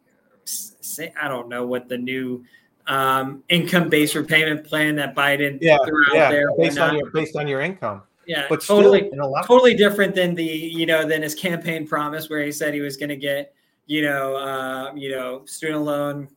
I 1.21 1.27
don't 1.27 1.49
know 1.49 1.65
what 1.65 1.87
the 1.87 1.97
new 1.97 2.43
um, 2.87 3.43
income 3.49 3.89
based 3.89 4.15
repayment 4.15 4.65
plan 4.65 4.95
that 4.95 5.15
Biden 5.15 5.59
yeah, 5.61 5.77
threw 5.85 6.03
out 6.09 6.15
yeah, 6.15 6.31
there. 6.31 6.49
Based 6.57 6.77
on, 6.77 6.95
your, 6.95 7.11
based 7.11 7.35
on 7.35 7.47
your 7.47 7.61
income. 7.61 8.03
Yeah, 8.27 8.45
but 8.49 8.61
totally, 8.61 8.99
still, 8.99 9.13
in 9.13 9.19
a 9.19 9.27
lot 9.27 9.45
totally 9.45 9.75
different 9.75 10.15
than 10.15 10.33
the 10.33 10.43
you 10.43 10.87
know 10.87 11.07
than 11.07 11.21
his 11.21 11.35
campaign 11.35 11.87
promise 11.87 12.27
where 12.27 12.43
he 12.43 12.51
said 12.51 12.73
he 12.73 12.81
was 12.81 12.97
going 12.97 13.09
to 13.09 13.15
get 13.15 13.53
you 13.85 14.01
know 14.01 14.35
uh, 14.35 14.91
you 14.95 15.11
know 15.11 15.43
student 15.45 15.83
loan 15.83 16.27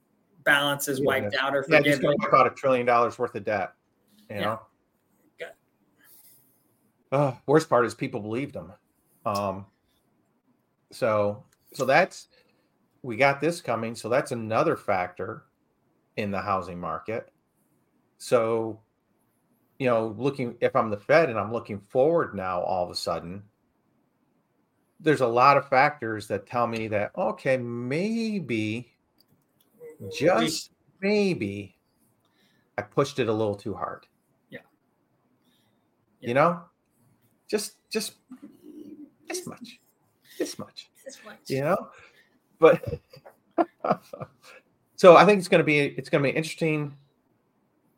balances 0.49 0.99
Yeah. 0.99 1.07
wiped 1.07 1.35
out 1.37 1.55
or 1.55 1.65
yeah, 1.69 1.81
just 1.81 2.01
forgiven. 2.01 2.19
going 2.31 2.47
to 2.47 2.53
a 2.53 2.55
trillion 2.55 2.87
dollars 2.87 3.19
worth 3.19 3.35
of 3.35 3.45
debt. 3.45 3.73
You 4.31 4.37
Yeah. 4.37 4.41
know. 4.41 4.61
Good. 5.39 5.53
Uh, 7.13 7.35
worst 7.47 7.69
part 7.69 7.85
is 7.87 7.95
people 7.95 8.21
believed 8.21 8.55
him. 8.57 8.73
Um, 9.25 9.67
so 10.91 11.45
so 11.75 11.85
that's 11.85 12.29
we 13.03 13.17
got 13.17 13.41
this 13.41 13.61
coming. 13.61 13.95
So 13.95 14.09
that's 14.09 14.33
another 14.33 14.77
factor 14.77 15.45
in 16.17 16.31
the 16.31 16.41
housing 16.41 16.81
market. 16.81 17.31
So, 18.19 18.81
you 19.79 19.87
know, 19.87 20.15
looking 20.19 20.57
if 20.61 20.75
I'm 20.75 20.91
the 20.91 20.99
Fed 20.99 21.31
and 21.31 21.39
I'm 21.39 21.53
looking 21.53 21.81
forward 21.81 22.35
now, 22.35 22.61
all 22.63 22.85
of 22.85 22.91
a 22.91 22.95
sudden, 22.95 23.45
there's 24.99 25.21
a 25.21 25.27
lot 25.27 25.57
of 25.57 25.69
factors 25.69 26.27
that 26.29 26.47
tell 26.47 26.67
me 26.67 26.89
that 26.89 27.13
okay, 27.17 27.57
maybe, 27.57 28.91
just 30.17 30.71
maybe, 31.01 31.77
I 32.77 32.83
pushed 32.83 33.19
it 33.19 33.29
a 33.29 33.33
little 33.33 33.55
too 33.55 33.75
hard. 33.75 34.07
Yeah. 34.51 34.61
You 36.21 36.35
know, 36.35 36.61
just 37.49 37.77
just 37.91 38.15
this 39.29 39.47
much, 39.47 39.81
this 40.39 40.59
much 40.59 40.91
This 41.05 41.19
much. 41.25 41.39
you 41.47 41.61
know 41.63 41.89
but 42.59 42.83
so 44.97 45.17
i 45.17 45.25
think 45.25 45.39
it's 45.39 45.49
going 45.49 45.61
to 45.61 45.65
be 45.65 45.79
it's 45.79 46.09
going 46.11 46.23
to 46.23 46.31
be 46.31 46.37
interesting 46.37 46.95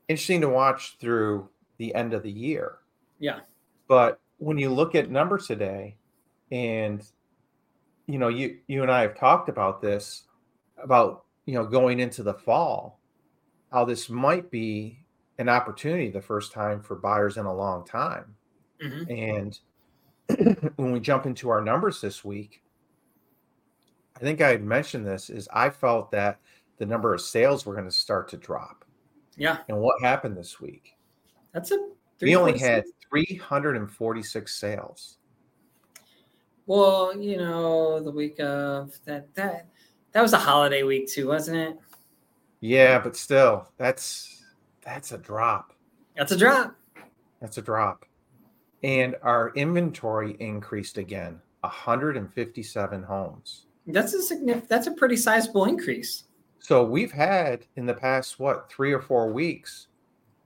interesting 0.08 0.40
to 0.40 0.48
watch 0.48 0.96
through 1.00 1.48
the 1.78 1.94
end 1.94 2.12
of 2.14 2.22
the 2.22 2.30
year 2.30 2.78
Yeah. 3.20 3.40
but 3.88 4.20
when 4.38 4.58
you 4.58 4.70
look 4.70 4.94
at 4.94 5.10
numbers 5.10 5.46
today 5.46 5.96
and 6.52 7.04
you 8.06 8.18
know 8.18 8.28
you 8.28 8.58
you 8.66 8.82
and 8.82 8.90
i 8.90 9.02
have 9.02 9.16
talked 9.18 9.48
about 9.48 9.80
this 9.80 10.24
about 10.82 11.24
you 11.46 11.54
know 11.54 11.66
going 11.66 12.00
into 12.00 12.22
the 12.22 12.34
fall 12.34 13.00
how 13.72 13.84
this 13.84 14.08
might 14.08 14.50
be 14.50 15.04
an 15.38 15.48
opportunity 15.48 16.10
the 16.10 16.20
first 16.20 16.52
time 16.52 16.80
for 16.82 16.96
buyers 16.96 17.36
in 17.36 17.46
a 17.46 17.54
long 17.54 17.84
time 17.84 18.36
Mhm. 18.82 19.10
and 20.28 20.72
when 20.76 20.92
we 20.92 21.00
jump 21.00 21.26
into 21.26 21.48
our 21.50 21.60
numbers 21.60 22.00
this 22.00 22.24
week, 22.24 22.62
I 24.16 24.20
think 24.20 24.40
I 24.40 24.48
had 24.50 24.62
mentioned 24.62 25.04
this 25.04 25.28
is 25.28 25.48
I 25.52 25.70
felt 25.70 26.10
that 26.12 26.38
the 26.78 26.86
number 26.86 27.12
of 27.12 27.20
sales 27.20 27.66
were 27.66 27.74
going 27.74 27.84
to 27.86 27.90
start 27.90 28.28
to 28.28 28.36
drop. 28.36 28.84
Yeah, 29.36 29.58
And 29.68 29.78
what 29.80 30.00
happened 30.02 30.36
this 30.36 30.60
week? 30.60 30.96
that's 31.52 31.72
a. 31.72 31.88
We 32.20 32.36
only 32.36 32.58
had 32.58 32.84
346 33.10 34.54
sales. 34.54 35.18
Well, 36.66 37.16
you 37.20 37.36
know, 37.36 38.00
the 38.00 38.10
week 38.12 38.38
of 38.40 38.98
that 39.04 39.34
that 39.34 39.66
that 40.12 40.22
was 40.22 40.32
a 40.32 40.38
holiday 40.38 40.82
week 40.82 41.08
too, 41.08 41.28
wasn't 41.28 41.56
it? 41.56 41.78
Yeah, 42.60 42.98
but 42.98 43.16
still, 43.16 43.68
that's 43.76 44.42
that's 44.82 45.12
a 45.12 45.18
drop. 45.18 45.72
That's 46.16 46.32
a 46.32 46.36
drop. 46.36 46.74
That's 47.40 47.58
a 47.58 47.62
drop. 47.62 48.04
And 48.82 49.14
our 49.22 49.50
inventory 49.54 50.36
increased 50.40 50.98
again, 50.98 51.40
157 51.60 53.02
homes. 53.02 53.66
That's 53.86 54.14
a 54.14 54.22
significant. 54.22 54.68
That's 54.68 54.86
a 54.86 54.92
pretty 54.92 55.16
sizable 55.16 55.64
increase. 55.66 56.24
So 56.58 56.84
we've 56.84 57.12
had 57.12 57.64
in 57.76 57.86
the 57.86 57.94
past 57.94 58.38
what 58.38 58.70
three 58.70 58.92
or 58.92 59.00
four 59.00 59.32
weeks, 59.32 59.88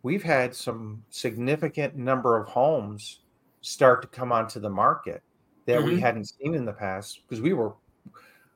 we've 0.03 0.23
had 0.23 0.55
some 0.55 1.03
significant 1.11 1.97
number 1.97 2.37
of 2.37 2.47
homes 2.49 3.21
start 3.61 4.03
to 4.03 4.09
come 4.09 4.31
onto 4.31 4.61
the 4.61 4.71
market 4.71 5.23
that 5.67 5.83
we 5.83 5.97
Mhm. 5.97 6.01
hadn't 6.01 6.25
seen 6.27 6.55
in 6.55 6.65
the 6.65 6.73
past 6.73 7.23
because 7.27 7.41
we 7.41 7.53
were, 7.55 7.73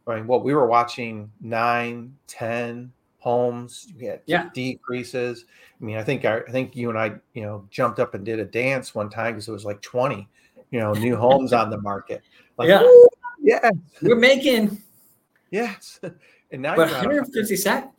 I 0.08 0.16
mean, 0.16 0.26
what 0.26 0.42
we 0.44 0.54
were 0.54 0.66
watching 0.66 1.30
nine, 1.40 2.14
ten 2.26 2.92
homes. 3.18 3.88
We 3.98 4.06
had 4.06 4.22
Yeah. 4.26 4.48
decreases. 4.54 5.44
I 5.80 5.84
mean, 5.84 5.96
I 5.96 6.02
think 6.04 6.24
I, 6.24 6.38
I 6.38 6.50
think 6.50 6.74
you 6.74 6.88
and 6.88 6.98
I, 6.98 7.12
you 7.34 7.42
know, 7.42 7.66
jumped 7.70 7.98
up 8.00 8.14
and 8.14 8.24
did 8.24 8.38
a 8.38 8.44
dance 8.44 8.94
one 8.94 9.10
time 9.10 9.34
because 9.34 9.48
it 9.48 9.52
was 9.52 9.64
like 9.64 9.80
twenty, 9.82 10.28
you 10.70 10.80
know, 10.80 10.92
new 10.94 11.16
homes 11.16 11.52
on 11.52 11.68
the 11.70 11.80
market. 11.80 12.22
Like, 12.56 12.68
Yeah. 12.68 12.82
Yeah, 13.40 13.70
We're 14.02 14.16
making, 14.16 14.82
yes. 15.50 16.00
And 16.50 16.62
now 16.62 16.74
but 16.76 16.88
you're 16.88 16.96
150 17.22 17.56
sec. 17.56 17.90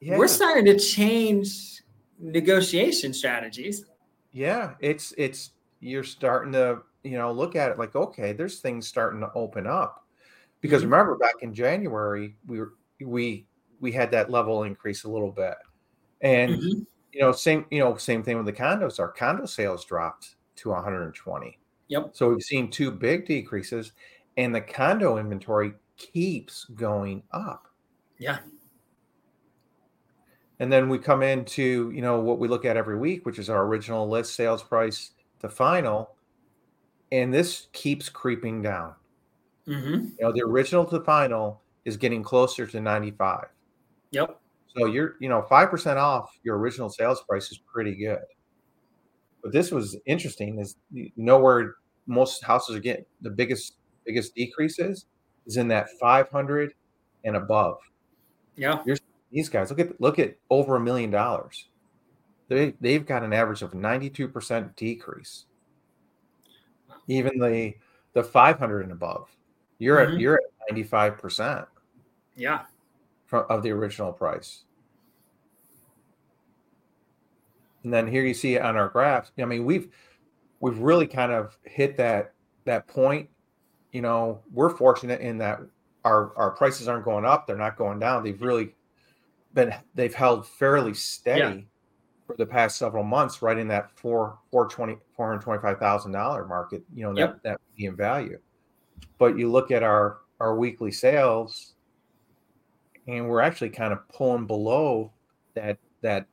yeah. 0.00 0.16
We're 0.18 0.28
starting 0.28 0.66
to 0.66 0.78
change 0.78 1.82
negotiation 2.18 3.12
strategies. 3.14 3.84
yeah 4.32 4.74
it's 4.80 5.14
it's 5.16 5.52
you're 5.80 6.04
starting 6.04 6.52
to 6.52 6.80
you 7.04 7.16
know 7.16 7.32
look 7.32 7.56
at 7.56 7.70
it 7.70 7.78
like 7.78 7.94
okay 7.96 8.32
there's 8.32 8.60
things 8.60 8.86
starting 8.88 9.20
to 9.20 9.30
open 9.34 9.66
up 9.66 10.04
because 10.60 10.82
Mhm. 10.82 10.86
remember 10.86 11.16
back 11.16 11.34
in 11.42 11.54
january 11.54 12.36
we 12.46 12.58
were 12.60 12.74
we 13.04 13.46
we 13.80 13.92
had 13.92 14.10
that 14.10 14.30
level 14.30 14.64
increase 14.64 15.04
a 15.04 15.08
little 15.10 15.32
bit 15.32 15.54
and 16.22 16.52
Mhm. 16.52 16.86
you 17.12 17.20
know 17.20 17.32
same 17.32 17.66
you 17.70 17.78
know 17.80 17.96
same 17.96 18.22
thing 18.22 18.36
with 18.36 18.46
the 18.46 18.52
condos 18.52 18.98
our 19.00 19.10
condo 19.12 19.46
sales 19.46 19.84
dropped 19.84 20.36
to 20.56 20.72
120 20.72 21.58
Yep. 21.88 22.10
so 22.14 22.28
we've 22.30 22.42
seen 22.42 22.70
two 22.70 22.90
big 22.90 23.26
decreases 23.26 23.92
and 24.36 24.54
the 24.54 24.60
condo 24.60 25.18
inventory 25.18 25.74
keeps 25.96 26.64
going 26.66 27.22
up 27.32 27.68
Yeah. 28.18 28.40
And 30.60 30.72
then 30.72 30.88
we 30.88 30.98
come 30.98 31.22
into, 31.22 31.90
you 31.94 32.02
know, 32.02 32.20
what 32.20 32.38
we 32.40 32.48
look 32.48 32.64
at 32.64 32.76
every 32.76 32.96
week, 32.98 33.24
which 33.24 33.38
is 33.38 33.48
our 33.48 33.64
original 33.64 34.08
list 34.08 34.34
sales 34.34 34.62
price 34.62 35.12
to 35.40 35.48
final. 35.48 36.16
And 37.12 37.32
this 37.32 37.68
keeps 37.72 38.08
creeping 38.08 38.62
down. 38.62 38.94
Hmm 39.68 39.94
You 39.94 40.16
know, 40.20 40.32
the 40.32 40.42
original 40.42 40.84
to 40.86 40.98
the 40.98 41.04
final 41.04 41.62
is 41.84 41.96
getting 41.96 42.22
closer 42.22 42.66
to 42.66 42.80
95. 42.80 43.46
Yep. 44.10 44.40
So 44.76 44.86
you're, 44.86 45.16
you 45.20 45.28
know, 45.28 45.46
5% 45.50 45.96
off 45.96 46.30
your 46.42 46.58
original 46.58 46.88
sales 46.88 47.22
price 47.28 47.50
is 47.50 47.58
pretty 47.58 47.94
good. 47.94 48.20
But 49.42 49.52
this 49.52 49.70
was 49.70 49.96
interesting 50.06 50.58
is 50.58 50.76
you 50.90 51.10
know 51.16 51.38
where 51.38 51.76
most 52.06 52.42
houses 52.42 52.76
are 52.76 52.80
getting 52.80 53.04
the 53.20 53.30
biggest 53.30 53.76
biggest 54.04 54.34
decreases 54.34 55.06
is 55.46 55.56
in 55.56 55.68
that 55.68 55.88
500 56.00 56.74
and 57.24 57.36
above. 57.36 57.78
Yeah. 58.56 58.82
these 59.30 59.48
guys 59.48 59.70
look 59.70 59.78
at 59.78 60.00
look 60.00 60.18
at 60.18 60.36
over 60.50 60.76
a 60.76 60.80
million 60.80 61.10
dollars 61.10 61.68
they 62.48 62.74
they've 62.80 63.06
got 63.06 63.22
an 63.22 63.32
average 63.32 63.62
of 63.62 63.72
92% 63.72 64.74
decrease 64.76 65.44
even 67.06 67.38
the 67.38 67.74
the 68.14 68.22
500 68.22 68.82
and 68.82 68.92
above 68.92 69.28
you're 69.78 69.98
Mhm. 69.98 70.14
at 70.14 70.20
you're 70.20 70.34
at 70.34 70.74
95% 70.74 71.66
Yeah. 72.36 72.66
from 73.26 73.46
of 73.48 73.62
the 73.62 73.70
original 73.70 74.12
price 74.12 74.64
and 77.84 77.92
then 77.92 78.06
here 78.06 78.24
you 78.24 78.34
see 78.34 78.56
it 78.56 78.62
on 78.62 78.76
our 78.76 78.88
graphs, 78.88 79.32
i 79.38 79.44
mean 79.44 79.64
we've 79.64 79.92
we've 80.60 80.78
really 80.78 81.06
kind 81.06 81.32
of 81.32 81.56
hit 81.62 81.96
that 81.96 82.34
that 82.64 82.86
point 82.86 83.28
you 83.92 84.02
know 84.02 84.42
we're 84.52 84.70
fortunate 84.70 85.20
in 85.20 85.38
that 85.38 85.60
our 86.04 86.36
our 86.36 86.50
prices 86.50 86.88
aren't 86.88 87.04
going 87.04 87.24
up 87.24 87.46
they're 87.46 87.56
not 87.56 87.76
going 87.76 87.98
down 87.98 88.22
they've 88.22 88.42
really 88.42 88.74
been 89.54 89.72
they've 89.94 90.14
held 90.14 90.46
fairly 90.46 90.92
steady 90.94 91.68
for 92.26 92.36
the 92.36 92.44
past 92.46 92.76
several 92.76 93.02
months 93.04 93.40
right 93.40 93.56
in 93.58 93.68
that 93.68 93.90
four 93.92 94.38
four 94.50 94.68
twenty 94.68 94.96
four 95.16 95.28
hundred 95.28 95.40
twenty 95.42 95.60
five 95.62 95.78
thousand 95.78 96.12
dollar 96.12 96.44
market 96.46 96.82
you 96.94 97.02
know 97.04 97.14
that 97.14 97.20
Yep. 97.20 97.42
that 97.44 97.60
median 97.72 97.96
value 97.96 98.38
but 99.18 99.36
you 99.38 99.50
look 99.50 99.70
at 99.70 99.82
our 99.82 100.18
our 100.40 100.54
weekly 100.56 100.92
sales 100.92 101.74
and 103.06 103.28
we're 103.28 103.40
actually 103.40 103.70
kind 103.70 103.92
of 103.92 104.06
pulling 104.08 104.46
below 104.46 105.10
that 105.54 105.78
that 106.02 106.26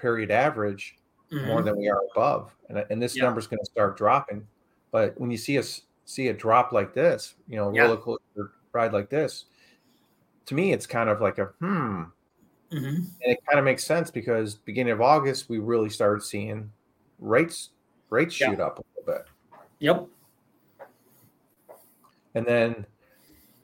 period 0.00 0.30
average 0.30 0.98
more 1.30 1.60
Mhm. 1.60 1.64
than 1.64 1.76
we 1.78 1.88
are 1.88 2.00
above 2.12 2.54
and, 2.68 2.84
and 2.90 3.00
this 3.02 3.16
Yeah. 3.16 3.24
number's 3.24 3.46
going 3.46 3.60
to 3.60 3.66
start 3.70 3.96
dropping 3.96 4.46
but 4.90 5.18
when 5.20 5.30
you 5.30 5.36
see 5.36 5.58
us 5.58 5.82
see 6.04 6.28
a 6.28 6.32
drop 6.32 6.72
like 6.72 6.92
this 6.94 7.34
you 7.48 7.56
know 7.56 7.72
Yeah. 7.72 7.82
roller 7.82 7.96
coaster 7.96 8.52
ride 8.72 8.92
like 8.92 9.08
this 9.10 9.46
to 10.46 10.54
me 10.54 10.72
it's 10.72 10.86
kind 10.86 11.08
of 11.08 11.20
like 11.20 11.38
a 11.38 11.46
hmm 11.60 12.04
Mhm. 12.70 12.96
and 12.96 13.06
it 13.20 13.38
kind 13.46 13.58
of 13.58 13.64
makes 13.64 13.84
sense 13.84 14.10
because 14.10 14.54
beginning 14.54 14.92
of 14.92 15.00
august 15.00 15.48
we 15.50 15.58
really 15.58 15.90
started 15.90 16.22
seeing 16.22 16.70
rates 17.18 17.70
rates 18.10 18.38
Yeah. 18.40 18.50
shoot 18.50 18.60
up 18.60 18.78
a 18.78 18.82
little 19.00 19.18
bit 19.18 19.28
Yep. 19.78 20.06
And 22.34 22.46
then 22.46 22.86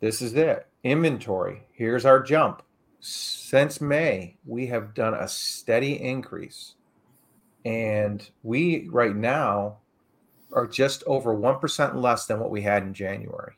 this 0.01 0.23
is 0.23 0.35
it 0.35 0.67
inventory 0.85 1.67
here's 1.73 2.05
our 2.05 2.23
jump 2.23 2.63
since 3.01 3.81
may 3.81 4.37
we 4.47 4.67
have 4.67 4.95
done 4.95 5.15
a 5.15 5.27
steady 5.29 6.01
increase 6.01 6.75
and 7.65 8.31
we 8.43 8.89
right 8.91 9.17
now 9.17 9.79
are 10.53 10.67
just 10.67 11.03
over 11.07 11.35
1% 11.37 11.95
less 11.97 12.27
than 12.27 12.41
what 12.41 12.51
we 12.51 12.63
had 12.63 12.83
in 12.83 12.95
january 12.95 13.55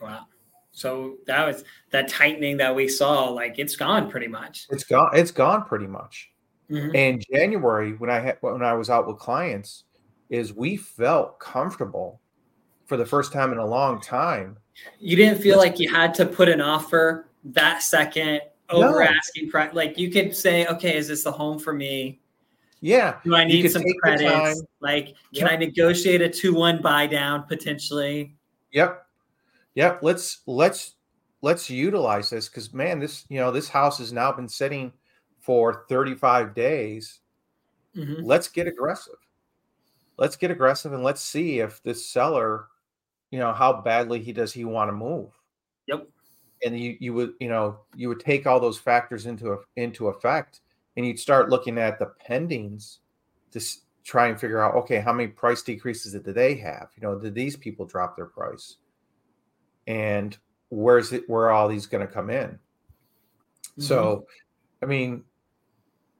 Wow. 0.00 0.26
So 0.72 1.18
that 1.26 1.46
was 1.46 1.62
that 1.90 2.08
tightening 2.08 2.56
that 2.56 2.74
we 2.74 2.88
saw. 2.88 3.28
Like 3.28 3.58
it's 3.60 3.76
gone 3.76 4.10
pretty 4.10 4.26
much. 4.26 4.66
it's 4.70 4.82
gone 4.82 5.10
it's 5.12 5.30
gone 5.30 5.64
pretty 5.64 5.86
much 5.86 6.30
Mhm. 6.70 6.96
And 6.96 7.24
January, 7.30 7.92
when 7.92 8.08
I 8.08 8.18
had 8.18 8.38
when 8.40 8.62
I 8.62 8.72
was 8.72 8.88
out 8.88 9.06
with 9.06 9.18
clients, 9.18 9.84
is 10.30 10.54
we 10.54 10.76
felt 10.76 11.38
comfortable 11.38 12.20
for 12.92 12.98
the 12.98 13.06
first 13.06 13.32
time 13.32 13.52
in 13.52 13.58
a 13.58 13.64
long 13.64 14.02
time. 14.02 14.54
You 15.00 15.16
didn't 15.16 15.40
feel 15.40 15.56
like 15.56 15.78
you 15.78 15.88
had 15.90 16.12
to 16.12 16.26
put 16.26 16.50
an 16.50 16.60
offer 16.60 17.30
that 17.42 17.82
second 17.82 18.42
over 18.68 19.00
No. 19.00 19.06
asking 19.08 19.48
price. 19.48 19.72
Like 19.72 19.96
you 19.96 20.10
could 20.10 20.36
say, 20.36 20.66
okay, 20.66 20.94
is 20.94 21.08
this 21.08 21.24
the 21.24 21.32
home 21.32 21.58
for 21.58 21.72
me? 21.72 22.20
Yeah. 22.82 23.16
Do 23.24 23.34
I 23.34 23.44
need 23.44 23.66
some 23.70 23.82
credits? 24.02 24.62
Like, 24.80 25.06
can 25.34 25.46
Yep. 25.46 25.50
I 25.52 25.56
negotiate 25.56 26.20
a 26.20 26.28
two-one 26.28 26.82
buy 26.82 27.06
down 27.06 27.44
potentially? 27.44 28.36
Yep. 28.72 29.06
Yep. 29.74 30.02
Let's 30.02 30.42
let's 30.46 30.96
let's 31.40 31.70
utilize 31.70 32.28
this 32.28 32.50
because 32.50 32.74
man, 32.74 32.98
this 33.00 33.24
you 33.30 33.38
know, 33.40 33.50
this 33.50 33.70
house 33.70 33.96
has 34.00 34.12
now 34.12 34.30
been 34.32 34.50
sitting 34.50 34.92
for 35.40 35.86
35 35.88 36.54
days. 36.54 37.20
Mhm. 37.96 38.18
Let's 38.22 38.48
get 38.48 38.66
aggressive. 38.66 39.16
Let's 40.18 40.36
get 40.36 40.50
aggressive 40.50 40.92
and 40.92 41.02
let's 41.02 41.22
see 41.22 41.60
if 41.60 41.82
this 41.82 42.06
seller, 42.06 42.66
you 43.32 43.38
know, 43.38 43.52
how 43.52 43.80
badly 43.80 44.20
he 44.20 44.32
does 44.32 44.52
he 44.52 44.64
want 44.64 44.88
to 44.88 44.92
move. 44.92 45.30
Yep. 45.88 46.06
And 46.64 46.78
you 46.78 46.96
you 47.00 47.14
would, 47.14 47.32
you 47.40 47.48
know, 47.48 47.78
you 47.96 48.08
would 48.08 48.20
take 48.20 48.46
all 48.46 48.60
those 48.60 48.78
factors 48.78 49.26
into 49.26 49.58
into 49.74 50.06
effect 50.08 50.60
and 50.96 51.04
you'd 51.04 51.18
start 51.18 51.48
looking 51.48 51.78
at 51.78 51.98
the 51.98 52.12
pendings 52.28 52.98
to 53.50 53.58
s- 53.58 53.80
try 54.04 54.28
and 54.28 54.38
figure 54.38 54.62
out 54.62 54.76
okay, 54.76 55.00
how 55.00 55.12
many 55.12 55.28
price 55.28 55.62
decreases 55.62 56.12
did 56.12 56.34
they 56.34 56.54
have? 56.56 56.90
You 56.94 57.02
know, 57.02 57.18
did 57.18 57.34
these 57.34 57.56
people 57.56 57.86
drop 57.86 58.14
their 58.14 58.26
price? 58.26 58.76
And 59.88 60.36
where's 60.68 61.12
it 61.12 61.28
where 61.28 61.46
are 61.46 61.52
all 61.52 61.68
these 61.68 61.86
going 61.86 62.06
to 62.06 62.12
come 62.12 62.30
in? 62.30 62.50
Mm-hmm. 62.50 63.82
So, 63.82 64.26
I 64.82 64.86
mean, 64.86 65.24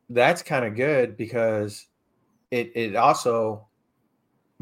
that's 0.09 0.43
kind 0.43 0.65
of 0.65 0.75
good 0.75 1.17
because 1.19 1.87
it 2.51 2.73
it 2.75 2.97
also 2.97 3.69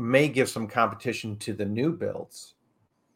may 0.00 0.28
give 0.28 0.48
some 0.48 0.66
competition 0.66 1.36
to 1.38 1.52
the 1.52 1.64
new 1.64 1.92
builds, 1.92 2.54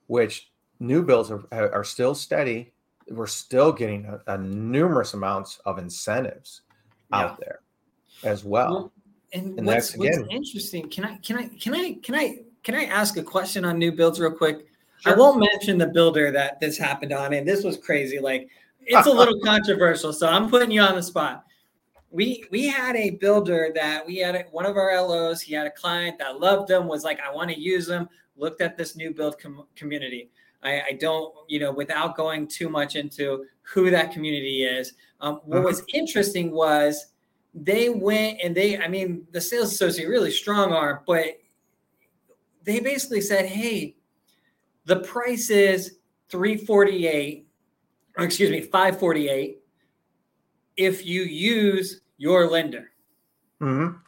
which 0.06 0.50
new 0.80 1.02
builds 1.02 1.30
are, 1.30 1.44
are 1.50 1.84
still 1.84 2.14
steady. 2.14 2.72
We're 3.08 3.26
still 3.26 3.72
getting 3.72 4.06
a, 4.06 4.20
a 4.26 4.38
numerous 4.38 5.14
amounts 5.14 5.60
of 5.66 5.78
incentives 5.78 6.62
out 7.12 7.38
there 7.38 7.60
as 8.22 8.44
well. 8.44 8.70
Well, 8.70 8.92
and, 9.32 9.58
And 9.58 9.66
what's, 9.66 9.94
again- 9.94 10.26
interesting? 10.30 10.88
Can 10.88 11.04
I 11.04 11.16
can 11.18 11.36
I 11.36 11.48
can 11.48 11.74
I 11.74 11.94
can 12.02 12.14
I 12.14 12.38
can 12.62 12.74
I 12.74 12.84
ask 12.84 13.16
a 13.16 13.22
question 13.22 13.64
on 13.64 13.78
new 13.78 13.92
builds 13.92 14.20
real 14.20 14.30
quick? 14.30 14.66
I 15.06 15.14
won't 15.14 15.38
mention 15.38 15.76
the 15.76 15.88
builder 15.88 16.30
that 16.30 16.60
this 16.60 16.78
happened 16.78 17.12
on, 17.12 17.34
and 17.34 17.46
this 17.46 17.62
was 17.62 17.76
crazy. 17.76 18.18
Like 18.20 18.48
it's 18.80 19.06
a 19.06 19.10
little 19.12 19.38
controversial, 19.40 20.12
so 20.12 20.28
I'm 20.28 20.48
putting 20.48 20.70
you 20.70 20.80
on 20.80 20.94
the 20.94 21.02
spot. 21.02 21.44
We 22.14 22.44
we 22.52 22.68
had 22.68 22.94
a 22.94 23.10
builder 23.10 23.72
that 23.74 24.06
we 24.06 24.18
had 24.18 24.46
one 24.52 24.66
of 24.66 24.76
our 24.76 24.94
LOs. 24.96 25.40
He 25.40 25.52
had 25.52 25.66
a 25.66 25.70
client 25.70 26.16
that 26.20 26.38
loved 26.38 26.68
them, 26.68 26.86
was 26.86 27.02
like, 27.02 27.18
I 27.18 27.34
want 27.34 27.50
to 27.50 27.58
use 27.58 27.86
them. 27.86 28.08
Looked 28.36 28.60
at 28.60 28.76
this 28.76 28.94
new 28.94 29.12
build 29.12 29.36
com- 29.38 29.66
community. 29.74 30.30
I, 30.62 30.80
I 30.80 30.92
don't, 30.92 31.34
you 31.48 31.58
know, 31.58 31.72
without 31.72 32.16
going 32.16 32.46
too 32.46 32.68
much 32.68 32.94
into 32.94 33.44
who 33.62 33.90
that 33.90 34.12
community 34.12 34.62
is. 34.64 34.94
Um, 35.20 35.40
what 35.44 35.62
Mhm. 35.62 35.64
was 35.64 35.82
interesting 35.92 36.52
was 36.52 37.06
they 37.52 37.88
went 37.88 38.40
and 38.42 38.54
they, 38.54 38.78
I 38.78 38.86
mean, 38.88 39.26
the 39.32 39.40
sales 39.40 39.72
associate 39.72 40.08
really 40.08 40.30
strong 40.30 40.72
arm, 40.72 41.00
but 41.06 41.38
they 42.62 42.78
basically 42.80 43.20
said, 43.20 43.46
hey, 43.46 43.96
the 44.86 45.00
price 45.00 45.50
is 45.50 45.98
348, 46.28 47.46
or 48.16 48.24
excuse 48.24 48.50
me, 48.50 48.60
548 48.60 49.58
if 50.76 51.04
you 51.06 51.22
use 51.22 52.00
your 52.16 52.48
lender. 52.48 52.90
Mhm. 53.60 54.00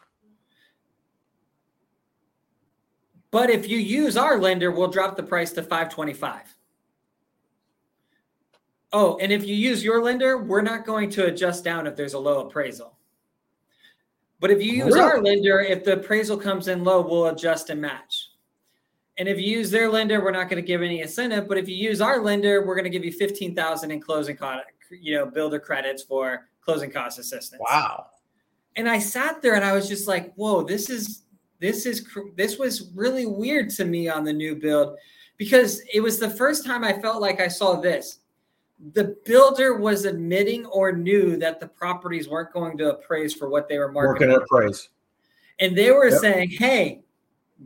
But 3.30 3.50
if 3.50 3.68
you 3.68 3.78
use 3.78 4.16
our 4.16 4.38
lender, 4.38 4.70
we'll 4.70 4.88
drop 4.88 5.16
the 5.16 5.22
price 5.22 5.52
to 5.52 5.62
525. 5.62 6.56
Oh, 8.92 9.18
and 9.18 9.32
if 9.32 9.44
you 9.44 9.54
use 9.54 9.84
your 9.84 10.02
lender, 10.02 10.38
we're 10.38 10.62
not 10.62 10.86
going 10.86 11.10
to 11.10 11.26
adjust 11.26 11.64
down 11.64 11.86
if 11.86 11.96
there's 11.96 12.14
a 12.14 12.18
low 12.18 12.46
appraisal. 12.46 12.96
But 14.38 14.50
if 14.50 14.62
you 14.62 14.84
use 14.84 14.94
our 14.96 15.20
lender, 15.20 15.60
if 15.60 15.84
the 15.84 15.94
appraisal 15.94 16.36
comes 16.36 16.68
in 16.68 16.84
low, 16.84 17.00
we'll 17.00 17.26
adjust 17.26 17.70
and 17.70 17.80
match. 17.80 18.30
And 19.18 19.28
if 19.28 19.38
you 19.38 19.58
use 19.58 19.70
their 19.70 19.90
lender, 19.90 20.22
we're 20.22 20.30
not 20.30 20.48
going 20.48 20.62
to 20.62 20.66
give 20.66 20.82
any 20.82 21.00
incentive. 21.00 21.48
But 21.48 21.58
if 21.58 21.68
you 21.68 21.74
use 21.74 22.00
our 22.00 22.20
lender, 22.20 22.64
we're 22.64 22.74
going 22.74 22.84
to 22.84 22.90
give 22.90 23.04
you 23.04 23.12
fifteen 23.12 23.54
thousand 23.54 23.90
in 23.90 24.00
closing 24.00 24.38
you 24.90 25.16
know, 25.16 25.26
builder 25.26 25.58
credits 25.58 26.02
for 26.02 26.48
closing 26.66 26.90
cost 26.90 27.18
assistance. 27.18 27.62
Wow. 27.70 28.06
and 28.76 28.88
I 28.88 28.98
sat 28.98 29.40
there 29.40 29.54
and 29.54 29.64
I 29.64 29.72
was 29.72 29.88
just 29.88 30.06
like, 30.06 30.34
"Whoa, 30.34 30.62
this 30.62 30.90
is 30.90 31.22
this 31.60 31.86
is 31.86 32.06
this 32.36 32.58
was 32.58 32.90
really 32.94 33.24
weird 33.24 33.70
to 33.70 33.84
me 33.86 34.08
on 34.08 34.24
the 34.24 34.32
new 34.32 34.54
build 34.56 34.98
because 35.38 35.80
it 35.94 36.00
was 36.00 36.18
the 36.18 36.28
first 36.28 36.66
time 36.66 36.84
I 36.84 36.92
felt 37.00 37.22
like 37.22 37.40
I 37.40 37.48
saw 37.48 37.80
this. 37.80 38.18
The 38.92 39.16
builder 39.24 39.78
was 39.78 40.04
admitting 40.04 40.66
or 40.66 40.92
knew 40.92 41.38
that 41.38 41.60
the 41.60 41.68
properties 41.68 42.28
weren't 42.28 42.52
going 42.52 42.76
to 42.78 42.90
appraise 42.94 43.32
for 43.32 43.48
what 43.48 43.68
they 43.68 43.78
were 43.78 43.90
marketing, 43.90 44.28
Working 44.32 44.42
appraise. 44.44 44.88
and 45.60 45.74
they 45.78 45.90
were 45.92 46.08
Yep. 46.10 46.20
saying, 46.20 46.50
"Hey, 46.50 47.02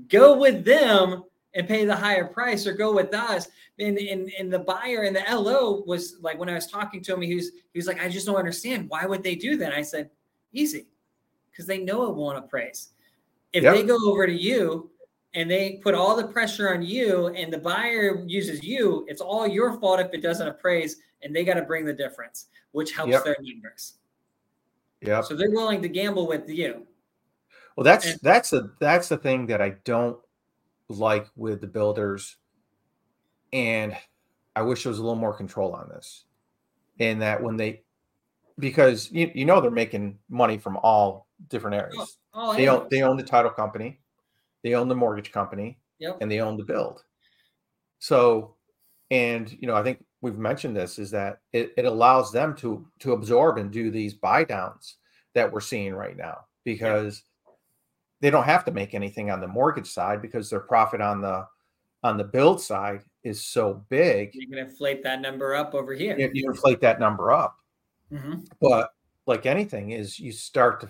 go 0.08 0.36
with 0.38 0.64
them." 0.64 1.24
And 1.54 1.66
pay 1.66 1.84
the 1.84 1.96
higher 1.96 2.26
price, 2.26 2.64
or 2.66 2.72
go 2.72 2.94
with 2.94 3.12
us. 3.12 3.48
And, 3.80 3.98
and 3.98 4.30
and 4.38 4.52
the 4.52 4.60
buyer 4.60 5.02
and 5.02 5.16
the 5.16 5.24
LO 5.28 5.82
was 5.84 6.16
like, 6.20 6.38
when 6.38 6.48
I 6.48 6.54
was 6.54 6.68
talking 6.68 7.02
to 7.02 7.14
him, 7.14 7.22
he 7.22 7.34
was 7.34 7.50
he 7.72 7.78
was 7.78 7.86
like, 7.88 8.00
I 8.00 8.08
just 8.08 8.26
don't 8.26 8.36
understand. 8.36 8.88
Why 8.88 9.04
would 9.04 9.22
they 9.24 9.34
do 9.34 9.56
that? 9.56 9.72
I 9.72 9.82
said, 9.82 10.10
easy, 10.52 10.86
because 11.50 11.66
they 11.66 11.78
know 11.78 12.04
it 12.08 12.14
won't 12.14 12.38
appraise. 12.38 12.90
If 13.52 13.64
Yep. 13.64 13.74
they 13.74 13.82
go 13.82 13.96
over 14.08 14.26
to 14.28 14.32
you 14.32 14.90
and 15.34 15.50
they 15.50 15.80
put 15.82 15.94
all 15.94 16.14
the 16.14 16.28
pressure 16.28 16.72
on 16.72 16.82
you 16.82 17.28
and 17.28 17.52
the 17.52 17.58
buyer 17.58 18.22
uses 18.26 18.62
you, 18.62 19.04
it's 19.08 19.20
all 19.20 19.48
your 19.48 19.78
fault 19.80 19.98
if 19.98 20.12
it 20.12 20.20
doesn't 20.22 20.46
appraise 20.46 20.98
and 21.22 21.34
they 21.34 21.44
got 21.44 21.54
to 21.54 21.62
bring 21.62 21.84
the 21.84 21.92
difference, 21.92 22.46
which 22.70 22.92
helps 22.92 23.10
Yep. 23.10 23.24
their 23.24 23.36
numbers. 23.40 23.94
Yeah. 25.00 25.20
So 25.22 25.34
they're 25.34 25.50
willing 25.50 25.82
to 25.82 25.88
gamble 25.88 26.28
with 26.28 26.48
you. 26.48 26.86
Well, 27.76 27.84
that's 27.84 28.06
And- 28.06 28.20
that's 28.22 28.50
the 28.50 28.72
that's 28.78 29.08
the 29.08 29.16
thing 29.16 29.46
that 29.46 29.60
I 29.60 29.70
don't 29.84 30.16
like 30.98 31.26
with 31.36 31.60
the 31.60 31.66
builders, 31.66 32.36
and 33.52 33.96
I 34.56 34.62
wish 34.62 34.82
there 34.82 34.90
was 34.90 34.98
a 34.98 35.02
little 35.02 35.16
more 35.16 35.34
control 35.34 35.72
on 35.72 35.88
this. 35.88 36.24
And 36.98 37.22
that 37.22 37.42
when 37.42 37.56
they, 37.56 37.82
because 38.58 39.10
you, 39.10 39.30
you 39.34 39.44
know 39.44 39.60
they're 39.60 39.70
making 39.70 40.18
money 40.28 40.58
from 40.58 40.76
all 40.78 41.28
different 41.48 41.76
oh, 41.76 41.78
areas. 41.78 42.18
Oh, 42.34 42.54
They 42.54 42.68
own 42.68 42.86
they 42.90 43.02
own 43.02 43.16
the 43.16 43.22
title 43.22 43.50
company, 43.50 44.00
they 44.62 44.74
own 44.74 44.88
the 44.88 44.94
mortgage 44.94 45.32
company, 45.32 45.78
Yep. 45.98 46.18
and 46.20 46.30
they 46.30 46.40
own 46.40 46.56
the 46.56 46.64
build. 46.64 47.04
So, 47.98 48.56
and 49.10 49.50
you 49.60 49.66
know, 49.68 49.76
I 49.76 49.82
think 49.82 50.04
we've 50.20 50.38
mentioned 50.38 50.76
this 50.76 50.98
is 50.98 51.10
that 51.12 51.38
it, 51.52 51.72
it 51.76 51.84
allows 51.84 52.32
them 52.32 52.54
to 52.56 52.86
to 53.00 53.12
absorb 53.12 53.58
and 53.58 53.70
do 53.70 53.90
these 53.90 54.14
buy 54.14 54.44
downs 54.44 54.96
that 55.34 55.50
we're 55.50 55.60
seeing 55.60 55.94
right 55.94 56.16
now 56.16 56.38
because 56.64 57.22
they 58.20 58.30
don't 58.30 58.44
have 58.44 58.64
to 58.66 58.70
make 58.70 58.94
anything 58.94 59.30
on 59.30 59.40
the 59.40 59.48
mortgage 59.48 59.90
side 59.90 60.20
because 60.22 60.50
their 60.50 60.60
profit 60.60 61.00
on 61.00 61.20
the 61.20 61.46
on 62.02 62.16
the 62.16 62.24
build 62.24 62.60
side 62.60 63.02
is 63.24 63.44
so 63.44 63.84
big. 63.90 64.34
You 64.34 64.48
can 64.48 64.58
inflate 64.58 65.02
that 65.02 65.20
number 65.20 65.54
up 65.54 65.74
over 65.74 65.92
here. 65.92 66.18
You, 66.18 66.30
you 66.32 66.48
inflate 66.50 66.80
that 66.80 66.98
number 66.98 67.30
up. 67.30 67.58
Mhm. 68.10 68.46
But 68.60 68.90
like 69.26 69.44
anything 69.46 69.90
is 69.90 70.18
you 70.18 70.32
start 70.32 70.80
to 70.80 70.88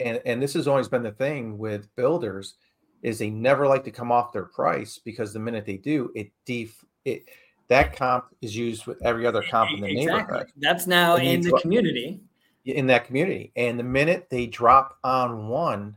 and 0.00 0.20
and 0.26 0.42
this 0.42 0.54
has 0.54 0.68
always 0.68 0.88
been 0.88 1.02
the 1.02 1.10
thing 1.12 1.56
with 1.58 1.94
builders 1.96 2.54
is 3.02 3.18
they 3.18 3.30
never 3.30 3.66
like 3.66 3.82
to 3.84 3.90
come 3.90 4.12
off 4.12 4.32
their 4.32 4.44
price 4.44 4.98
because 4.98 5.32
the 5.32 5.38
minute 5.38 5.66
they 5.66 5.76
do 5.78 6.10
it 6.14 6.30
def 6.44 6.84
it 7.04 7.28
that 7.68 7.96
comp 7.96 8.26
is 8.42 8.54
used 8.54 8.86
with 8.86 9.00
every 9.02 9.26
other 9.26 9.42
comp 9.50 9.70
in 9.72 9.80
the 9.80 9.90
Exactly. 9.90 10.06
neighborhood 10.22 10.46
That's 10.58 10.86
now 10.86 11.16
And 11.16 11.26
in 11.26 11.40
the 11.40 11.58
community. 11.60 12.20
in 12.66 12.86
that 12.88 13.06
community 13.06 13.52
and 13.56 13.78
the 13.78 13.82
minute 13.84 14.28
they 14.30 14.46
drop 14.46 14.98
on 15.02 15.48
one 15.48 15.96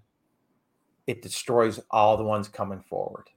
it 1.08 1.22
destroys 1.22 1.80
all 1.92 2.18
the 2.18 2.24
ones 2.24 2.48
coming 2.48 2.82
forward 2.82 3.28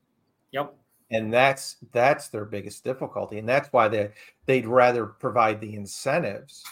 Yep. 0.52 0.74
and 1.11 1.33
that's 1.33 1.76
that's 1.92 2.28
their 2.28 2.44
biggest 2.44 2.85
difficulty 2.85 3.38
and 3.38 3.48
that's 3.48 3.72
why 3.72 3.88
they 3.88 4.11
they'd 4.46 4.66
rather 4.66 5.07
provide 5.07 5.61
the 5.61 5.74
incentives 5.74 6.64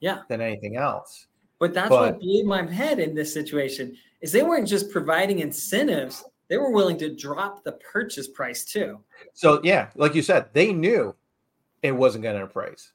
Yeah. 0.00 0.22
than 0.28 0.40
anything 0.40 0.76
else 0.76 1.26
But 1.58 1.72
that's 1.74 1.88
But- 1.88 2.12
what 2.12 2.20
blew 2.20 2.44
my 2.44 2.70
head 2.70 2.98
in 2.98 3.14
this 3.14 3.32
situation 3.32 3.96
is 4.20 4.30
they 4.32 4.42
weren't 4.42 4.68
just 4.68 4.90
providing 4.90 5.38
incentives; 5.40 6.24
they 6.48 6.56
were 6.58 6.70
willing 6.70 6.96
to 6.98 7.14
drop 7.14 7.64
the 7.64 7.72
purchase 7.72 8.28
price 8.28 8.64
too. 8.64 9.00
So 9.34 9.60
yeah, 9.62 9.90
like 9.94 10.14
you 10.14 10.22
said, 10.22 10.48
they 10.52 10.72
knew 10.72 11.14
it 11.82 11.92
wasn't 11.92 12.24
going 12.24 12.36
to 12.36 12.44
appraise. 12.44 12.92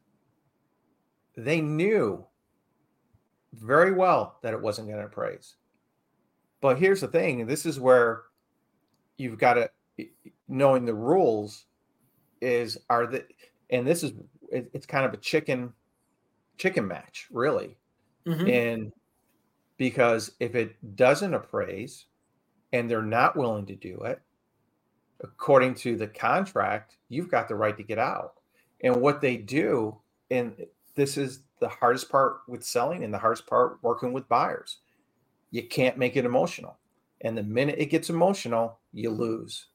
They 1.37 1.61
knew 1.61 2.25
very 3.53 3.91
well 3.93 4.39
that 4.41 4.53
it 4.53 4.61
wasn't 4.61 4.87
going 4.87 4.99
to 4.99 5.05
appraise. 5.05 5.55
But 6.61 6.77
here's 6.77 7.01
the 7.01 7.07
thing, 7.07 7.47
this 7.47 7.65
is 7.65 7.79
where 7.79 8.23
you've 9.17 9.37
got 9.37 9.55
to 9.55 9.71
knowing 10.47 10.85
the 10.85 10.93
rules 10.93 11.65
is 12.41 12.77
are 12.89 13.05
the 13.05 13.25
and 13.69 13.85
this 13.85 14.03
is 14.03 14.13
it, 14.51 14.69
it's 14.73 14.85
kind 14.85 15.05
of 15.05 15.13
a 15.13 15.17
chicken 15.17 15.73
chicken 16.57 16.87
match, 16.87 17.27
really. 17.31 17.77
Mhm. 18.25 18.49
And 18.49 18.93
because 19.77 20.35
if 20.39 20.55
it 20.55 20.95
doesn't 20.95 21.33
appraise, 21.33 22.05
and 22.73 22.89
they're 22.89 23.01
not 23.01 23.35
willing 23.35 23.65
to 23.65 23.75
do 23.75 23.99
it, 24.01 24.21
according 25.21 25.75
to 25.75 25.95
the 25.97 26.07
contract, 26.07 26.97
you've 27.09 27.29
got 27.29 27.47
the 27.47 27.55
right 27.55 27.77
to 27.77 27.83
get 27.83 27.97
out. 27.99 28.35
And 28.81 29.01
what 29.01 29.21
they 29.21 29.37
do, 29.37 29.99
and 30.29 30.67
this 30.95 31.17
is 31.17 31.43
the 31.59 31.69
hardest 31.69 32.09
part 32.09 32.41
with 32.47 32.63
selling 32.63 33.03
and 33.03 33.13
the 33.13 33.17
hardest 33.19 33.47
part 33.47 33.81
working 33.83 34.13
with 34.13 34.29
buyers, 34.29 34.80
you 35.51 35.63
can't 35.63 35.97
make 35.97 36.15
it 36.15 36.25
emotional. 36.25 36.77
And 37.21 37.37
the 37.37 37.43
minute 37.43 37.75
it 37.77 37.87
gets 37.87 38.09
emotional, 38.09 38.79
you 38.93 39.09
lose. 39.11 39.67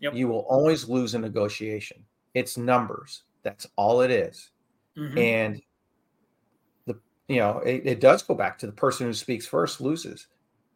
Yep. 0.00 0.14
You 0.14 0.28
will 0.28 0.46
always 0.48 0.88
lose 0.88 1.14
a 1.14 1.18
negotiation. 1.18 2.04
It's 2.34 2.56
numbers. 2.56 3.24
That's 3.42 3.66
all 3.76 4.02
it 4.02 4.10
is. 4.10 4.50
Mm-hmm. 4.96 5.18
And 5.18 5.62
the 6.86 6.98
you 7.28 7.38
know, 7.38 7.58
it, 7.58 7.82
it 7.84 8.00
does 8.00 8.22
go 8.22 8.34
back 8.34 8.58
to 8.58 8.66
the 8.66 8.72
person 8.72 9.06
who 9.06 9.12
speaks 9.12 9.46
first 9.46 9.80
loses. 9.80 10.28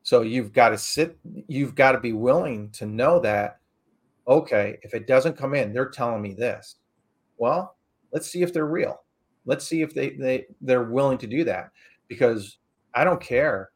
So 0.02 0.22
you've 0.22 0.52
got 0.52 0.70
to 0.70 0.78
sit, 0.78 1.18
you've 1.48 1.74
got 1.74 1.92
to 1.92 2.00
be 2.00 2.14
willing 2.14 2.70
to 2.70 2.86
know 2.86 3.20
that, 3.20 3.58
okay, 4.26 4.78
if 4.82 4.94
it 4.94 5.06
doesn't 5.06 5.36
come 5.36 5.54
in, 5.54 5.72
they're 5.72 5.90
telling 5.90 6.22
me 6.22 6.32
this. 6.32 6.76
Well, 7.36 7.76
let's 8.12 8.30
see 8.30 8.42
if 8.42 8.52
they're 8.52 8.66
real. 8.66 9.02
Let's 9.44 9.66
see 9.66 9.82
if 9.82 9.94
they 9.94 10.10
they 10.10 10.46
they're 10.60 10.84
willing 10.84 11.18
to 11.18 11.26
do 11.26 11.44
that 11.44 11.70
because 12.08 12.58
I 12.94 13.04
don't 13.04 13.20
care. 13.20 13.70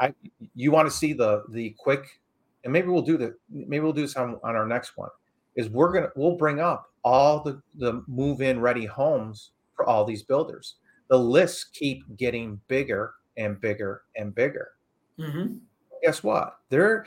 I 0.00 0.14
you 0.54 0.70
want 0.70 0.88
to 0.88 0.94
see 0.94 1.12
the 1.12 1.44
the 1.50 1.74
quick 1.78 2.20
and 2.64 2.72
maybe 2.72 2.88
we'll 2.88 3.02
do 3.02 3.16
the 3.16 3.34
maybe 3.50 3.80
we'll 3.80 3.92
do 3.92 4.06
some 4.06 4.38
on 4.42 4.56
our 4.56 4.66
next 4.66 4.96
one 4.96 5.10
is 5.56 5.68
we're 5.68 5.92
gonna 5.92 6.10
we'll 6.16 6.36
bring 6.36 6.60
up 6.60 6.86
all 7.04 7.42
the 7.42 7.60
the 7.76 8.02
move 8.06 8.40
in 8.40 8.60
ready 8.60 8.86
homes 8.86 9.50
for 9.74 9.86
all 9.86 10.04
these 10.04 10.22
builders. 10.22 10.76
The 11.08 11.18
lists 11.18 11.64
keep 11.72 12.04
getting 12.16 12.60
bigger 12.68 13.14
and 13.36 13.60
bigger 13.60 14.02
and 14.16 14.34
bigger. 14.34 14.72
Mm-hmm. 15.18 15.54
Guess 16.02 16.22
what? 16.22 16.58
They're 16.68 17.06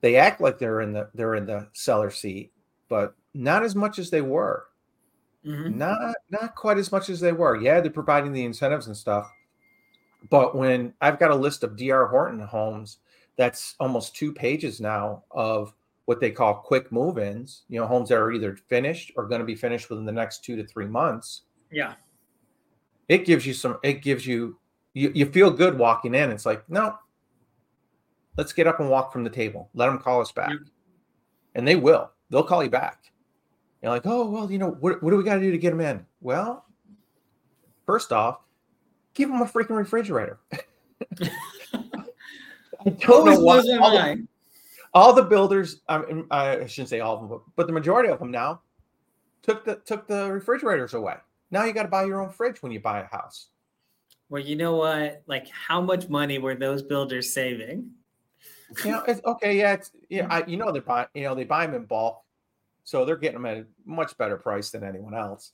they 0.00 0.16
act 0.16 0.40
like 0.40 0.58
they're 0.58 0.80
in 0.80 0.92
the 0.92 1.08
they're 1.14 1.34
in 1.34 1.46
the 1.46 1.68
seller 1.72 2.10
seat, 2.10 2.52
but 2.88 3.14
not 3.32 3.64
as 3.64 3.74
much 3.74 3.98
as 3.98 4.10
they 4.10 4.20
were. 4.22 4.66
Mm-hmm. 5.44 5.78
Not 5.78 6.14
not 6.30 6.54
quite 6.54 6.78
as 6.78 6.92
much 6.92 7.10
as 7.10 7.20
they 7.20 7.32
were. 7.32 7.56
Yeah, 7.56 7.80
they're 7.80 7.90
providing 7.90 8.32
the 8.32 8.44
incentives 8.44 8.86
and 8.86 8.96
stuff. 8.96 9.30
But 10.30 10.56
when 10.56 10.92
I've 11.00 11.18
got 11.18 11.30
a 11.30 11.34
list 11.34 11.62
of 11.62 11.76
DR 11.76 12.06
Horton 12.06 12.40
homes 12.40 12.98
that's 13.36 13.74
almost 13.80 14.14
two 14.16 14.32
pages 14.32 14.80
now 14.80 15.24
of 15.30 15.74
what 16.06 16.20
they 16.20 16.30
call 16.30 16.54
quick 16.54 16.92
move-ins, 16.92 17.62
you 17.68 17.80
know, 17.80 17.86
homes 17.86 18.10
that 18.10 18.18
are 18.18 18.32
either 18.32 18.56
finished 18.68 19.12
or 19.16 19.26
going 19.26 19.40
to 19.40 19.46
be 19.46 19.54
finished 19.54 19.88
within 19.90 20.04
the 20.04 20.12
next 20.12 20.44
2 20.44 20.56
to 20.56 20.66
3 20.66 20.86
months. 20.86 21.42
Yeah. 21.70 21.94
It 23.08 23.24
gives 23.24 23.46
you 23.46 23.52
some 23.52 23.78
it 23.82 24.02
gives 24.02 24.26
you 24.26 24.58
you, 24.94 25.10
you 25.14 25.26
feel 25.26 25.50
good 25.50 25.76
walking 25.76 26.14
in. 26.14 26.30
It's 26.30 26.46
like, 26.46 26.68
no, 26.70 26.96
let's 28.36 28.52
get 28.52 28.66
up 28.66 28.80
and 28.80 28.88
walk 28.88 29.12
from 29.12 29.24
the 29.24 29.30
table. 29.30 29.68
Let 29.74 29.86
them 29.86 29.98
call 29.98 30.20
us 30.20 30.32
back. 30.32 30.50
Yeah. 30.50 30.56
And 31.56 31.66
they 31.66 31.76
will. 31.76 32.10
They'll 32.30 32.44
call 32.44 32.62
you 32.64 32.70
back. 32.70 33.12
You're 33.82 33.92
like, 33.92 34.06
oh, 34.06 34.30
well, 34.30 34.50
you 34.50 34.58
know, 34.58 34.70
what, 34.80 35.02
what 35.02 35.10
do 35.10 35.16
we 35.16 35.24
got 35.24 35.34
to 35.34 35.40
do 35.40 35.50
to 35.50 35.58
get 35.58 35.70
them 35.70 35.80
in? 35.80 36.06
Well, 36.20 36.64
first 37.84 38.12
off, 38.12 38.38
give 39.14 39.28
them 39.28 39.40
a 39.40 39.46
freaking 39.46 39.76
refrigerator. 39.76 40.38
I 42.86 42.90
don't 43.00 43.24
know 43.24 43.40
why. 43.40 43.56
All 43.56 43.90
the, 43.90 44.26
all 44.92 45.12
the, 45.12 45.22
builders, 45.22 45.80
I, 45.88 46.02
I 46.30 46.66
shouldn't 46.66 46.90
say 46.90 47.00
all 47.00 47.22
of 47.22 47.28
them, 47.28 47.40
but 47.56 47.66
the 47.66 47.72
majority 47.72 48.10
of 48.10 48.18
them 48.18 48.30
now 48.30 48.60
took 49.42 49.64
the 49.64 49.76
took 49.84 50.06
the 50.06 50.30
refrigerators 50.30 50.94
away. 50.94 51.16
Now 51.50 51.64
you 51.64 51.72
got 51.72 51.84
to 51.84 51.88
buy 51.88 52.04
your 52.04 52.20
own 52.20 52.30
fridge 52.30 52.62
when 52.62 52.72
you 52.72 52.80
buy 52.80 53.00
a 53.00 53.06
house. 53.06 53.48
Well, 54.28 54.42
you 54.42 54.56
know 54.56 54.76
what? 54.76 55.22
Like, 55.26 55.48
how 55.48 55.80
much 55.80 56.08
money 56.08 56.38
were 56.38 56.54
those 56.54 56.82
builders 56.82 57.32
saving? 57.32 57.90
You 58.84 58.90
know, 58.90 59.02
it's 59.06 59.20
okay. 59.24 59.58
Yeah, 59.58 59.74
it's 59.74 59.90
yeah. 60.08 60.26
I, 60.30 60.44
you 60.46 60.56
know, 60.56 60.72
they 60.72 60.80
buy. 60.80 61.06
You 61.14 61.24
know, 61.24 61.34
they 61.34 61.44
buy 61.44 61.66
them 61.66 61.74
in 61.74 61.84
bulk, 61.84 62.22
so 62.84 63.04
they're 63.04 63.16
getting 63.16 63.42
them 63.42 63.46
at 63.46 63.58
a 63.58 63.66
much 63.84 64.16
better 64.18 64.36
price 64.36 64.70
than 64.70 64.82
anyone 64.82 65.14
else. 65.14 65.52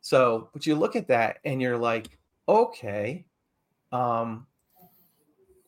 So, 0.00 0.50
but 0.52 0.66
you 0.66 0.74
look 0.76 0.96
at 0.96 1.08
that 1.08 1.38
and 1.44 1.60
you're 1.60 1.76
like, 1.76 2.18
okay, 2.48 3.26
um, 3.92 4.46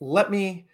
let 0.00 0.30
me 0.30 0.66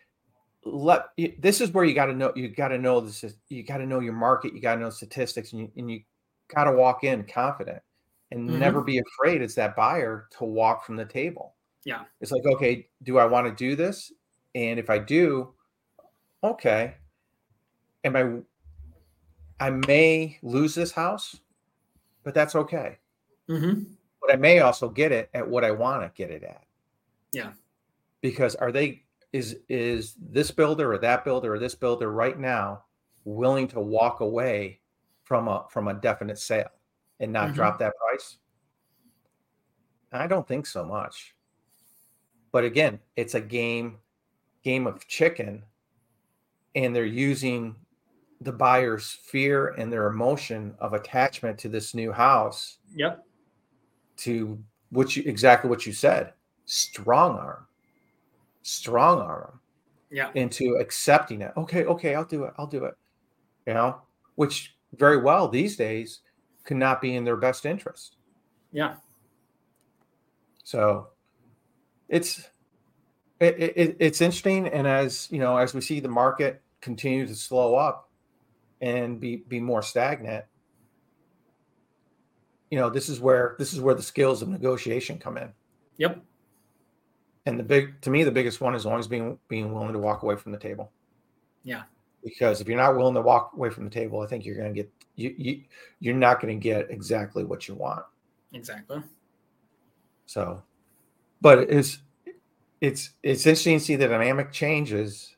let 0.65 1.07
this 1.39 1.61
is 1.61 1.73
where 1.73 1.85
you 1.85 1.95
got 1.95 2.07
to 2.07 2.15
know 2.15 2.33
you 2.35 2.49
got 2.49 2.69
to 2.69 2.79
know 2.79 3.01
this 3.01 3.23
is 3.23 3.37
you 3.49 3.63
got 3.63 3.79
to 3.79 3.87
know 3.87 4.01
your 4.01 4.15
market 4.15 4.55
you 4.55 4.61
got 4.63 4.75
to 4.77 4.81
know 4.81 4.91
statistics 4.91 5.53
and 5.53 5.61
you, 5.61 5.71
and 5.77 5.91
you 5.91 6.01
got 6.55 6.65
to 6.65 6.73
walk 6.73 7.05
in 7.05 7.23
confident 7.25 7.83
and 8.31 8.49
mm-hmm. 8.49 8.59
never 8.59 8.81
be 8.81 8.99
afraid 8.99 9.43
as 9.43 9.55
that 9.55 9.77
buyer 9.77 10.27
to 10.39 10.45
walk 10.45 10.85
from 10.85 10.97
the 10.97 11.05
table. 11.05 11.55
Yeah. 11.85 12.03
It's 12.21 12.33
like 12.33 12.45
okay 12.47 12.89
do 13.03 13.19
i 13.19 13.25
want 13.25 13.47
to 13.47 13.55
do 13.55 13.77
this? 13.77 14.13
And 14.55 14.79
if 14.79 14.89
i 14.89 14.99
do 14.99 15.53
okay. 16.43 16.95
Am 18.05 18.17
i 18.17 19.67
i 19.67 19.71
may 19.71 20.39
lose 20.43 20.75
this 20.75 20.93
house 20.93 21.41
but 22.23 22.33
that's 22.33 22.55
okay. 22.55 22.99
Mm-hmm. 23.51 23.83
But 24.25 24.35
i 24.35 24.37
may 24.37 24.61
also 24.61 24.89
get 24.89 25.13
it 25.13 25.29
at 25.35 25.47
what 25.47 25.65
i 25.65 25.71
want 25.71 26.03
to 26.03 26.11
get 26.17 26.31
it 26.31 26.43
at. 26.43 26.65
Yeah. 27.35 27.53
Because 28.21 28.55
are 28.55 28.73
they 28.73 29.03
is 29.33 29.59
is 29.69 30.15
this 30.19 30.51
builder 30.51 30.93
or 30.93 30.99
that 30.99 31.25
builder 31.25 31.55
or 31.55 31.59
this 31.59 31.75
builder 31.75 32.11
right 32.11 32.39
now 32.39 32.85
willing 33.25 33.67
to 33.69 33.81
walk 33.81 34.21
away 34.21 34.81
from 35.25 35.49
a 35.49 35.67
from 35.69 35.89
a 35.89 35.95
definite 35.95 36.39
sale 36.39 36.71
and 37.21 37.33
not 37.33 37.47
mm-hmm. 37.47 37.55
drop 37.55 37.79
that 37.81 37.93
price? 37.97 38.39
I 40.13 40.29
don't 40.29 40.47
think 40.47 40.65
so 40.67 40.85
much. 40.85 41.35
But 42.53 42.65
again 42.65 43.01
it's 43.17 43.35
a 43.35 43.41
game 43.41 43.99
game 44.63 44.87
of 44.87 45.07
chicken 45.09 45.65
and 46.75 46.95
they're 46.95 47.05
using 47.05 47.77
the 48.41 48.53
buyer's 48.53 49.11
fear 49.11 49.69
and 49.69 49.93
their 49.93 50.07
emotion 50.07 50.75
of 50.79 50.93
attachment 50.93 51.59
to 51.59 51.69
this 51.69 51.95
new 51.95 52.11
house 52.11 52.79
yep 52.95 53.25
to 54.17 54.59
what 54.91 55.17
you 55.17 55.23
exactly 55.27 55.69
what 55.69 55.87
you 55.87 55.93
said 55.93 56.33
strong 56.67 57.37
arm 57.37 57.67
strong 58.63 59.21
arm 59.21 59.61
yeah. 60.11 60.31
into 60.35 60.77
accepting 60.81 61.43
it 61.43 61.53
okay 61.57 61.85
okay 61.85 62.15
i'll 62.15 62.25
do 62.25 62.45
it 62.45 62.55
i'll 62.59 62.67
do 62.67 62.85
it 62.85 62.95
you 63.67 63.75
know 63.75 64.01
which 64.37 64.75
very 64.97 65.21
well 65.21 65.49
these 65.49 65.77
days 65.77 66.21
could 66.65 66.77
not 66.77 67.01
be 67.01 67.15
in 67.15 67.25
their 67.25 67.37
best 67.37 67.67
interest. 67.67 68.17
Yeah. 68.73 68.95
So 70.65 71.09
it's 72.09 72.49
it, 73.41 73.59
it, 73.59 73.97
it's 74.01 74.21
interesting 74.21 74.67
and 74.69 74.87
as 74.87 75.29
you 75.31 75.39
know 75.39 75.57
as 75.57 75.75
we 75.75 75.81
see 75.81 76.01
the 76.01 76.09
market 76.09 76.63
continue 76.81 77.27
to 77.27 77.35
slow 77.35 77.75
up 77.75 78.09
and 78.81 79.21
be 79.21 79.37
be 79.49 79.61
more 79.61 79.83
stagnant 79.83 80.45
you 82.71 82.79
know 82.79 82.91
this 82.91 83.09
is 83.09 83.21
where 83.21 83.57
this 83.59 83.73
is 83.73 83.81
where 83.81 83.95
the 83.95 84.03
skills 84.03 84.43
of 84.43 84.49
negotiation 84.49 85.19
come 85.19 85.37
in. 85.37 85.53
Yep. 85.99 86.23
And 87.47 87.59
the 87.59 87.63
big 87.63 88.01
to 88.03 88.11
me 88.11 88.25
the 88.25 88.31
biggest 88.31 88.61
one 88.61 88.75
is 88.75 88.87
always 88.87 89.07
being 89.07 89.39
being 89.49 89.73
willing 89.73 89.93
to 89.93 89.99
walk 89.99 90.23
away 90.23 90.37
from 90.37 90.53
the 90.53 90.59
table. 90.59 90.93
Yeah. 91.63 91.83
Because 92.23 92.61
if 92.61 92.69
you're 92.69 92.79
not 92.79 92.97
willing 92.97 93.15
to 93.15 93.21
walk 93.21 93.53
away 93.55 93.69
from 93.69 93.85
the 93.85 93.91
table 93.91 94.21
i 94.21 94.27
think 94.27 94.45
you're 94.45 94.57
going 94.57 94.73
to 94.73 94.83
get 94.83 94.91
you, 95.17 95.35
you 95.37 95.63
you're 96.01 96.15
not 96.15 96.41
going 96.41 96.59
to 96.59 96.63
get 96.63 96.91
exactly 96.91 97.45
what 97.45 97.69
you 97.69 97.75
want. 97.75 98.05
Exactly. 98.53 99.03
So 100.27 100.63
but 101.41 101.59
it's 101.71 101.99
it's 102.81 103.11
it's 103.23 103.47
interesting 103.47 103.79
to 103.79 103.85
see 103.85 103.97
the 103.97 104.09
dynamic 104.09 104.53
changes 104.53 105.37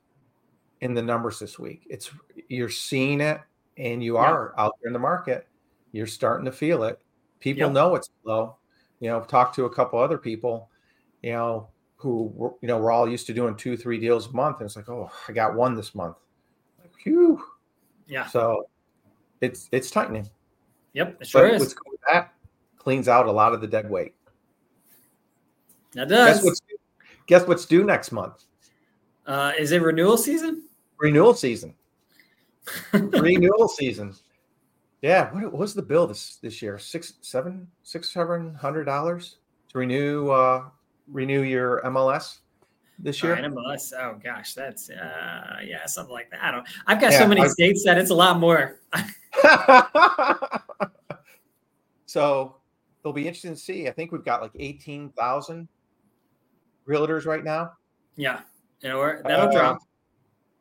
in 0.81 0.95
the 0.95 1.03
numbers 1.03 1.39
this 1.39 1.59
week. 1.59 1.87
It's 1.91 2.11
you're 2.49 2.69
seeing 2.69 3.21
it 3.21 3.41
and 3.77 4.03
you 4.03 4.17
are 4.17 4.55
out 4.59 4.75
there 4.81 4.89
in 4.89 4.93
the 4.93 4.99
market. 4.99 5.49
You're 5.93 6.07
starting 6.07 6.45
to 6.45 6.53
feel 6.53 6.85
it 6.85 7.01
people 7.47 7.63
yep. 7.63 7.73
know 7.73 7.95
it's 7.95 8.11
low 8.25 8.57
you 8.99 9.09
know 9.09 9.21
talk 9.21 9.55
to 9.55 9.67
a 9.67 9.71
couple 9.71 10.01
other 10.01 10.19
people 10.19 10.69
you 11.23 11.31
know 11.31 11.69
who 11.95 12.33
were, 12.35 12.53
you 12.61 12.67
know 12.67 12.77
we're 12.77 12.91
all 12.91 13.09
used 13.09 13.25
to 13.25 13.33
doing 13.33 13.55
two 13.55 13.77
three 13.77 14.01
deals 14.01 14.27
a 14.27 14.33
month 14.33 14.57
and 14.59 14.67
it's 14.67 14.75
like 14.75 14.89
oh 14.89 15.09
i 15.29 15.33
got 15.33 15.55
one 15.55 15.77
this 15.77 15.95
month. 15.95 16.17
Like 16.81 16.93
phew. 17.01 17.41
Yeah. 18.09 18.27
So 18.27 18.69
it's 19.41 19.69
it's 19.71 19.93
tightening. 19.93 20.29
Yep 20.95 21.19
it 21.21 21.27
sure 21.29 21.49
but 21.51 21.63
is. 21.63 21.77
that 22.11 22.33
cleans 22.79 23.07
out 23.07 23.27
a 23.27 23.33
lot 23.33 23.53
of 23.53 23.61
the 23.61 23.69
dead 23.69 23.89
weight. 23.89 24.15
That 25.93 26.09
does. 26.09 26.35
guess 26.35 26.45
what's, 26.45 26.61
guess 27.27 27.47
what's 27.47 27.65
due 27.65 27.85
next 27.85 28.11
month? 28.11 28.43
Uh 29.25 29.53
is 29.57 29.71
it 29.71 29.83
renewal 29.83 30.17
season? 30.17 30.65
Renewal 30.99 31.35
season. 31.35 31.75
Renewal 32.93 33.69
season 33.69 34.13
yeah 35.03 35.33
what, 35.33 35.43
what 35.45 35.59
was 35.59 35.75
the 35.75 35.83
bill 35.83 36.07
this 36.07 36.37
this 36.37 36.63
year 36.63 36.79
six 36.79 37.15
seven 37.21 37.67
six 37.83 38.13
seven 38.13 38.55
hundred 38.55 38.85
dollars 38.85 39.37
to 39.69 39.79
renew 39.79 40.31
uh 40.31 40.65
renew 41.09 41.43
your 41.43 41.81
MLS 41.83 42.39
this 42.99 43.23
year? 43.23 43.35
Right, 43.35 43.45
MLS. 43.45 43.93
Oh 43.99 44.19
gosh, 44.23 44.55
that's 44.55 44.91
uh 44.91 45.59
yeah, 45.65 45.87
something 45.87 46.13
like 46.13 46.31
that. 46.31 46.43
I 46.43 46.51
don't 46.51 46.67
I've 46.87 47.01
got 47.01 47.13
yeah, 47.13 47.19
so 47.19 47.29
many 47.29 47.43
I, 47.43 47.49
states 47.49 47.85
that 47.85 47.99
it's 47.99 48.11
a 48.11 48.15
lot 48.15 48.39
more. 48.39 48.81
so 52.07 52.57
it'll 53.01 53.13
be 53.13 53.27
interesting 53.27 53.53
to 53.53 53.61
see. 53.61 53.89
I 53.89 53.93
think 53.93 54.13
we've 54.13 54.25
got 54.25 54.41
like 54.43 54.53
18,000 54.59 55.69
realtors 56.89 57.27
right 57.27 57.45
now. 57.45 57.73
Yeah. 58.17 58.41
You 58.81 58.89
know, 58.91 59.21
that'll 59.25 59.49
uh, 59.49 59.53
drop. 59.53 59.79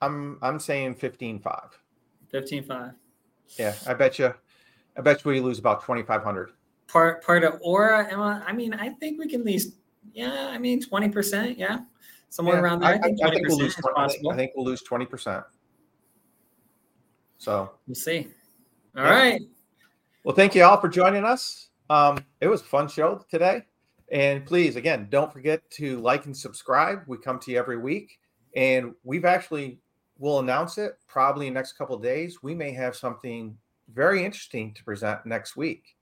I'm 0.02 0.38
I'm 0.42 0.60
saying 0.60 0.96
15-5. 0.96 1.70
15-5. 2.34 2.94
Yeah, 3.58 3.74
I 3.88 3.94
bet 3.94 4.20
you. 4.20 4.34
I 4.98 5.02
bet 5.02 5.24
you 5.24 5.32
we 5.32 5.40
lose 5.40 5.60
about 5.60 5.82
2,500. 5.82 6.52
Part 6.88 7.24
part 7.24 7.44
of 7.44 7.60
Aura, 7.62 8.08
Emma. 8.12 8.44
I 8.46 8.54
mean, 8.54 8.74
I 8.74 8.90
think 8.90 9.20
we 9.20 9.28
can 9.28 9.44
least. 9.44 9.76
Yeah, 10.14 10.48
I 10.52 10.58
mean, 10.58 10.82
20%. 10.82 11.58
Yeah, 11.58 11.80
somewhere 12.30 12.56
Yeah, 12.58 12.62
around 12.62 12.80
there. 12.82 12.90
I, 12.94 12.98
I, 12.98 13.02
think 13.02 13.20
I 13.24 13.30
20% 13.30 13.34
think 13.34 13.48
we'll 13.48 13.58
lose. 13.58 13.76
20, 13.76 13.78
I 13.78 13.82
think- 13.82 13.96
possible. 13.96 14.32
I 14.32 14.36
think 14.36 14.52
we'll 14.56 14.66
lose 14.66 14.84
20%. 14.84 15.44
So, 17.38 17.72
We'll 17.88 17.96
see. 17.96 18.28
All 18.96 19.04
Yeah. 19.04 19.10
right. 19.10 19.42
well, 20.24 20.36
thank 20.36 20.56
you 20.56 20.64
all 20.64 20.80
for 20.80 20.88
joining 20.88 21.24
us. 21.26 21.70
Um, 21.90 22.24
it 22.42 22.48
was 22.48 22.62
a 22.62 22.66
fun 22.66 22.88
show 22.88 23.24
today. 23.30 23.64
And 24.12 24.46
please, 24.46 24.76
again, 24.76 25.08
don't 25.10 25.34
forget 25.34 25.68
to 25.72 26.00
like 26.00 26.26
and 26.26 26.36
subscribe. 26.38 27.00
We 27.08 27.18
come 27.18 27.40
to 27.40 27.52
you 27.52 27.58
every 27.60 27.78
week, 27.78 28.20
and 28.56 28.94
we've 29.04 29.26
actually 29.26 29.80
we'll 30.18 30.40
announce 30.40 30.78
it 30.78 30.98
probably 31.08 31.48
in 31.48 31.54
the 31.54 31.60
next 31.60 31.74
couple 31.74 31.96
of 31.96 32.04
days. 32.04 32.42
We 32.42 32.56
may 32.56 32.72
have 32.72 32.96
something 32.96 33.58
very 33.94 34.24
interesting 34.24 34.74
to 34.74 34.84
present 34.84 35.26
next 35.26 35.56
week, 35.56 35.96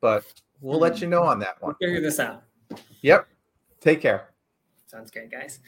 but 0.00 0.24
we'll 0.60 0.78
let 0.78 1.00
you 1.00 1.08
know 1.08 1.22
on 1.22 1.38
that 1.40 1.60
one. 1.60 1.74
figure 1.80 2.00
this 2.00 2.20
out. 2.20 2.42
Yep. 3.02 3.26
Take 3.80 4.00
care. 4.00 4.28
Sounds 4.86 5.10
good, 5.10 5.30
guys. 5.30 5.60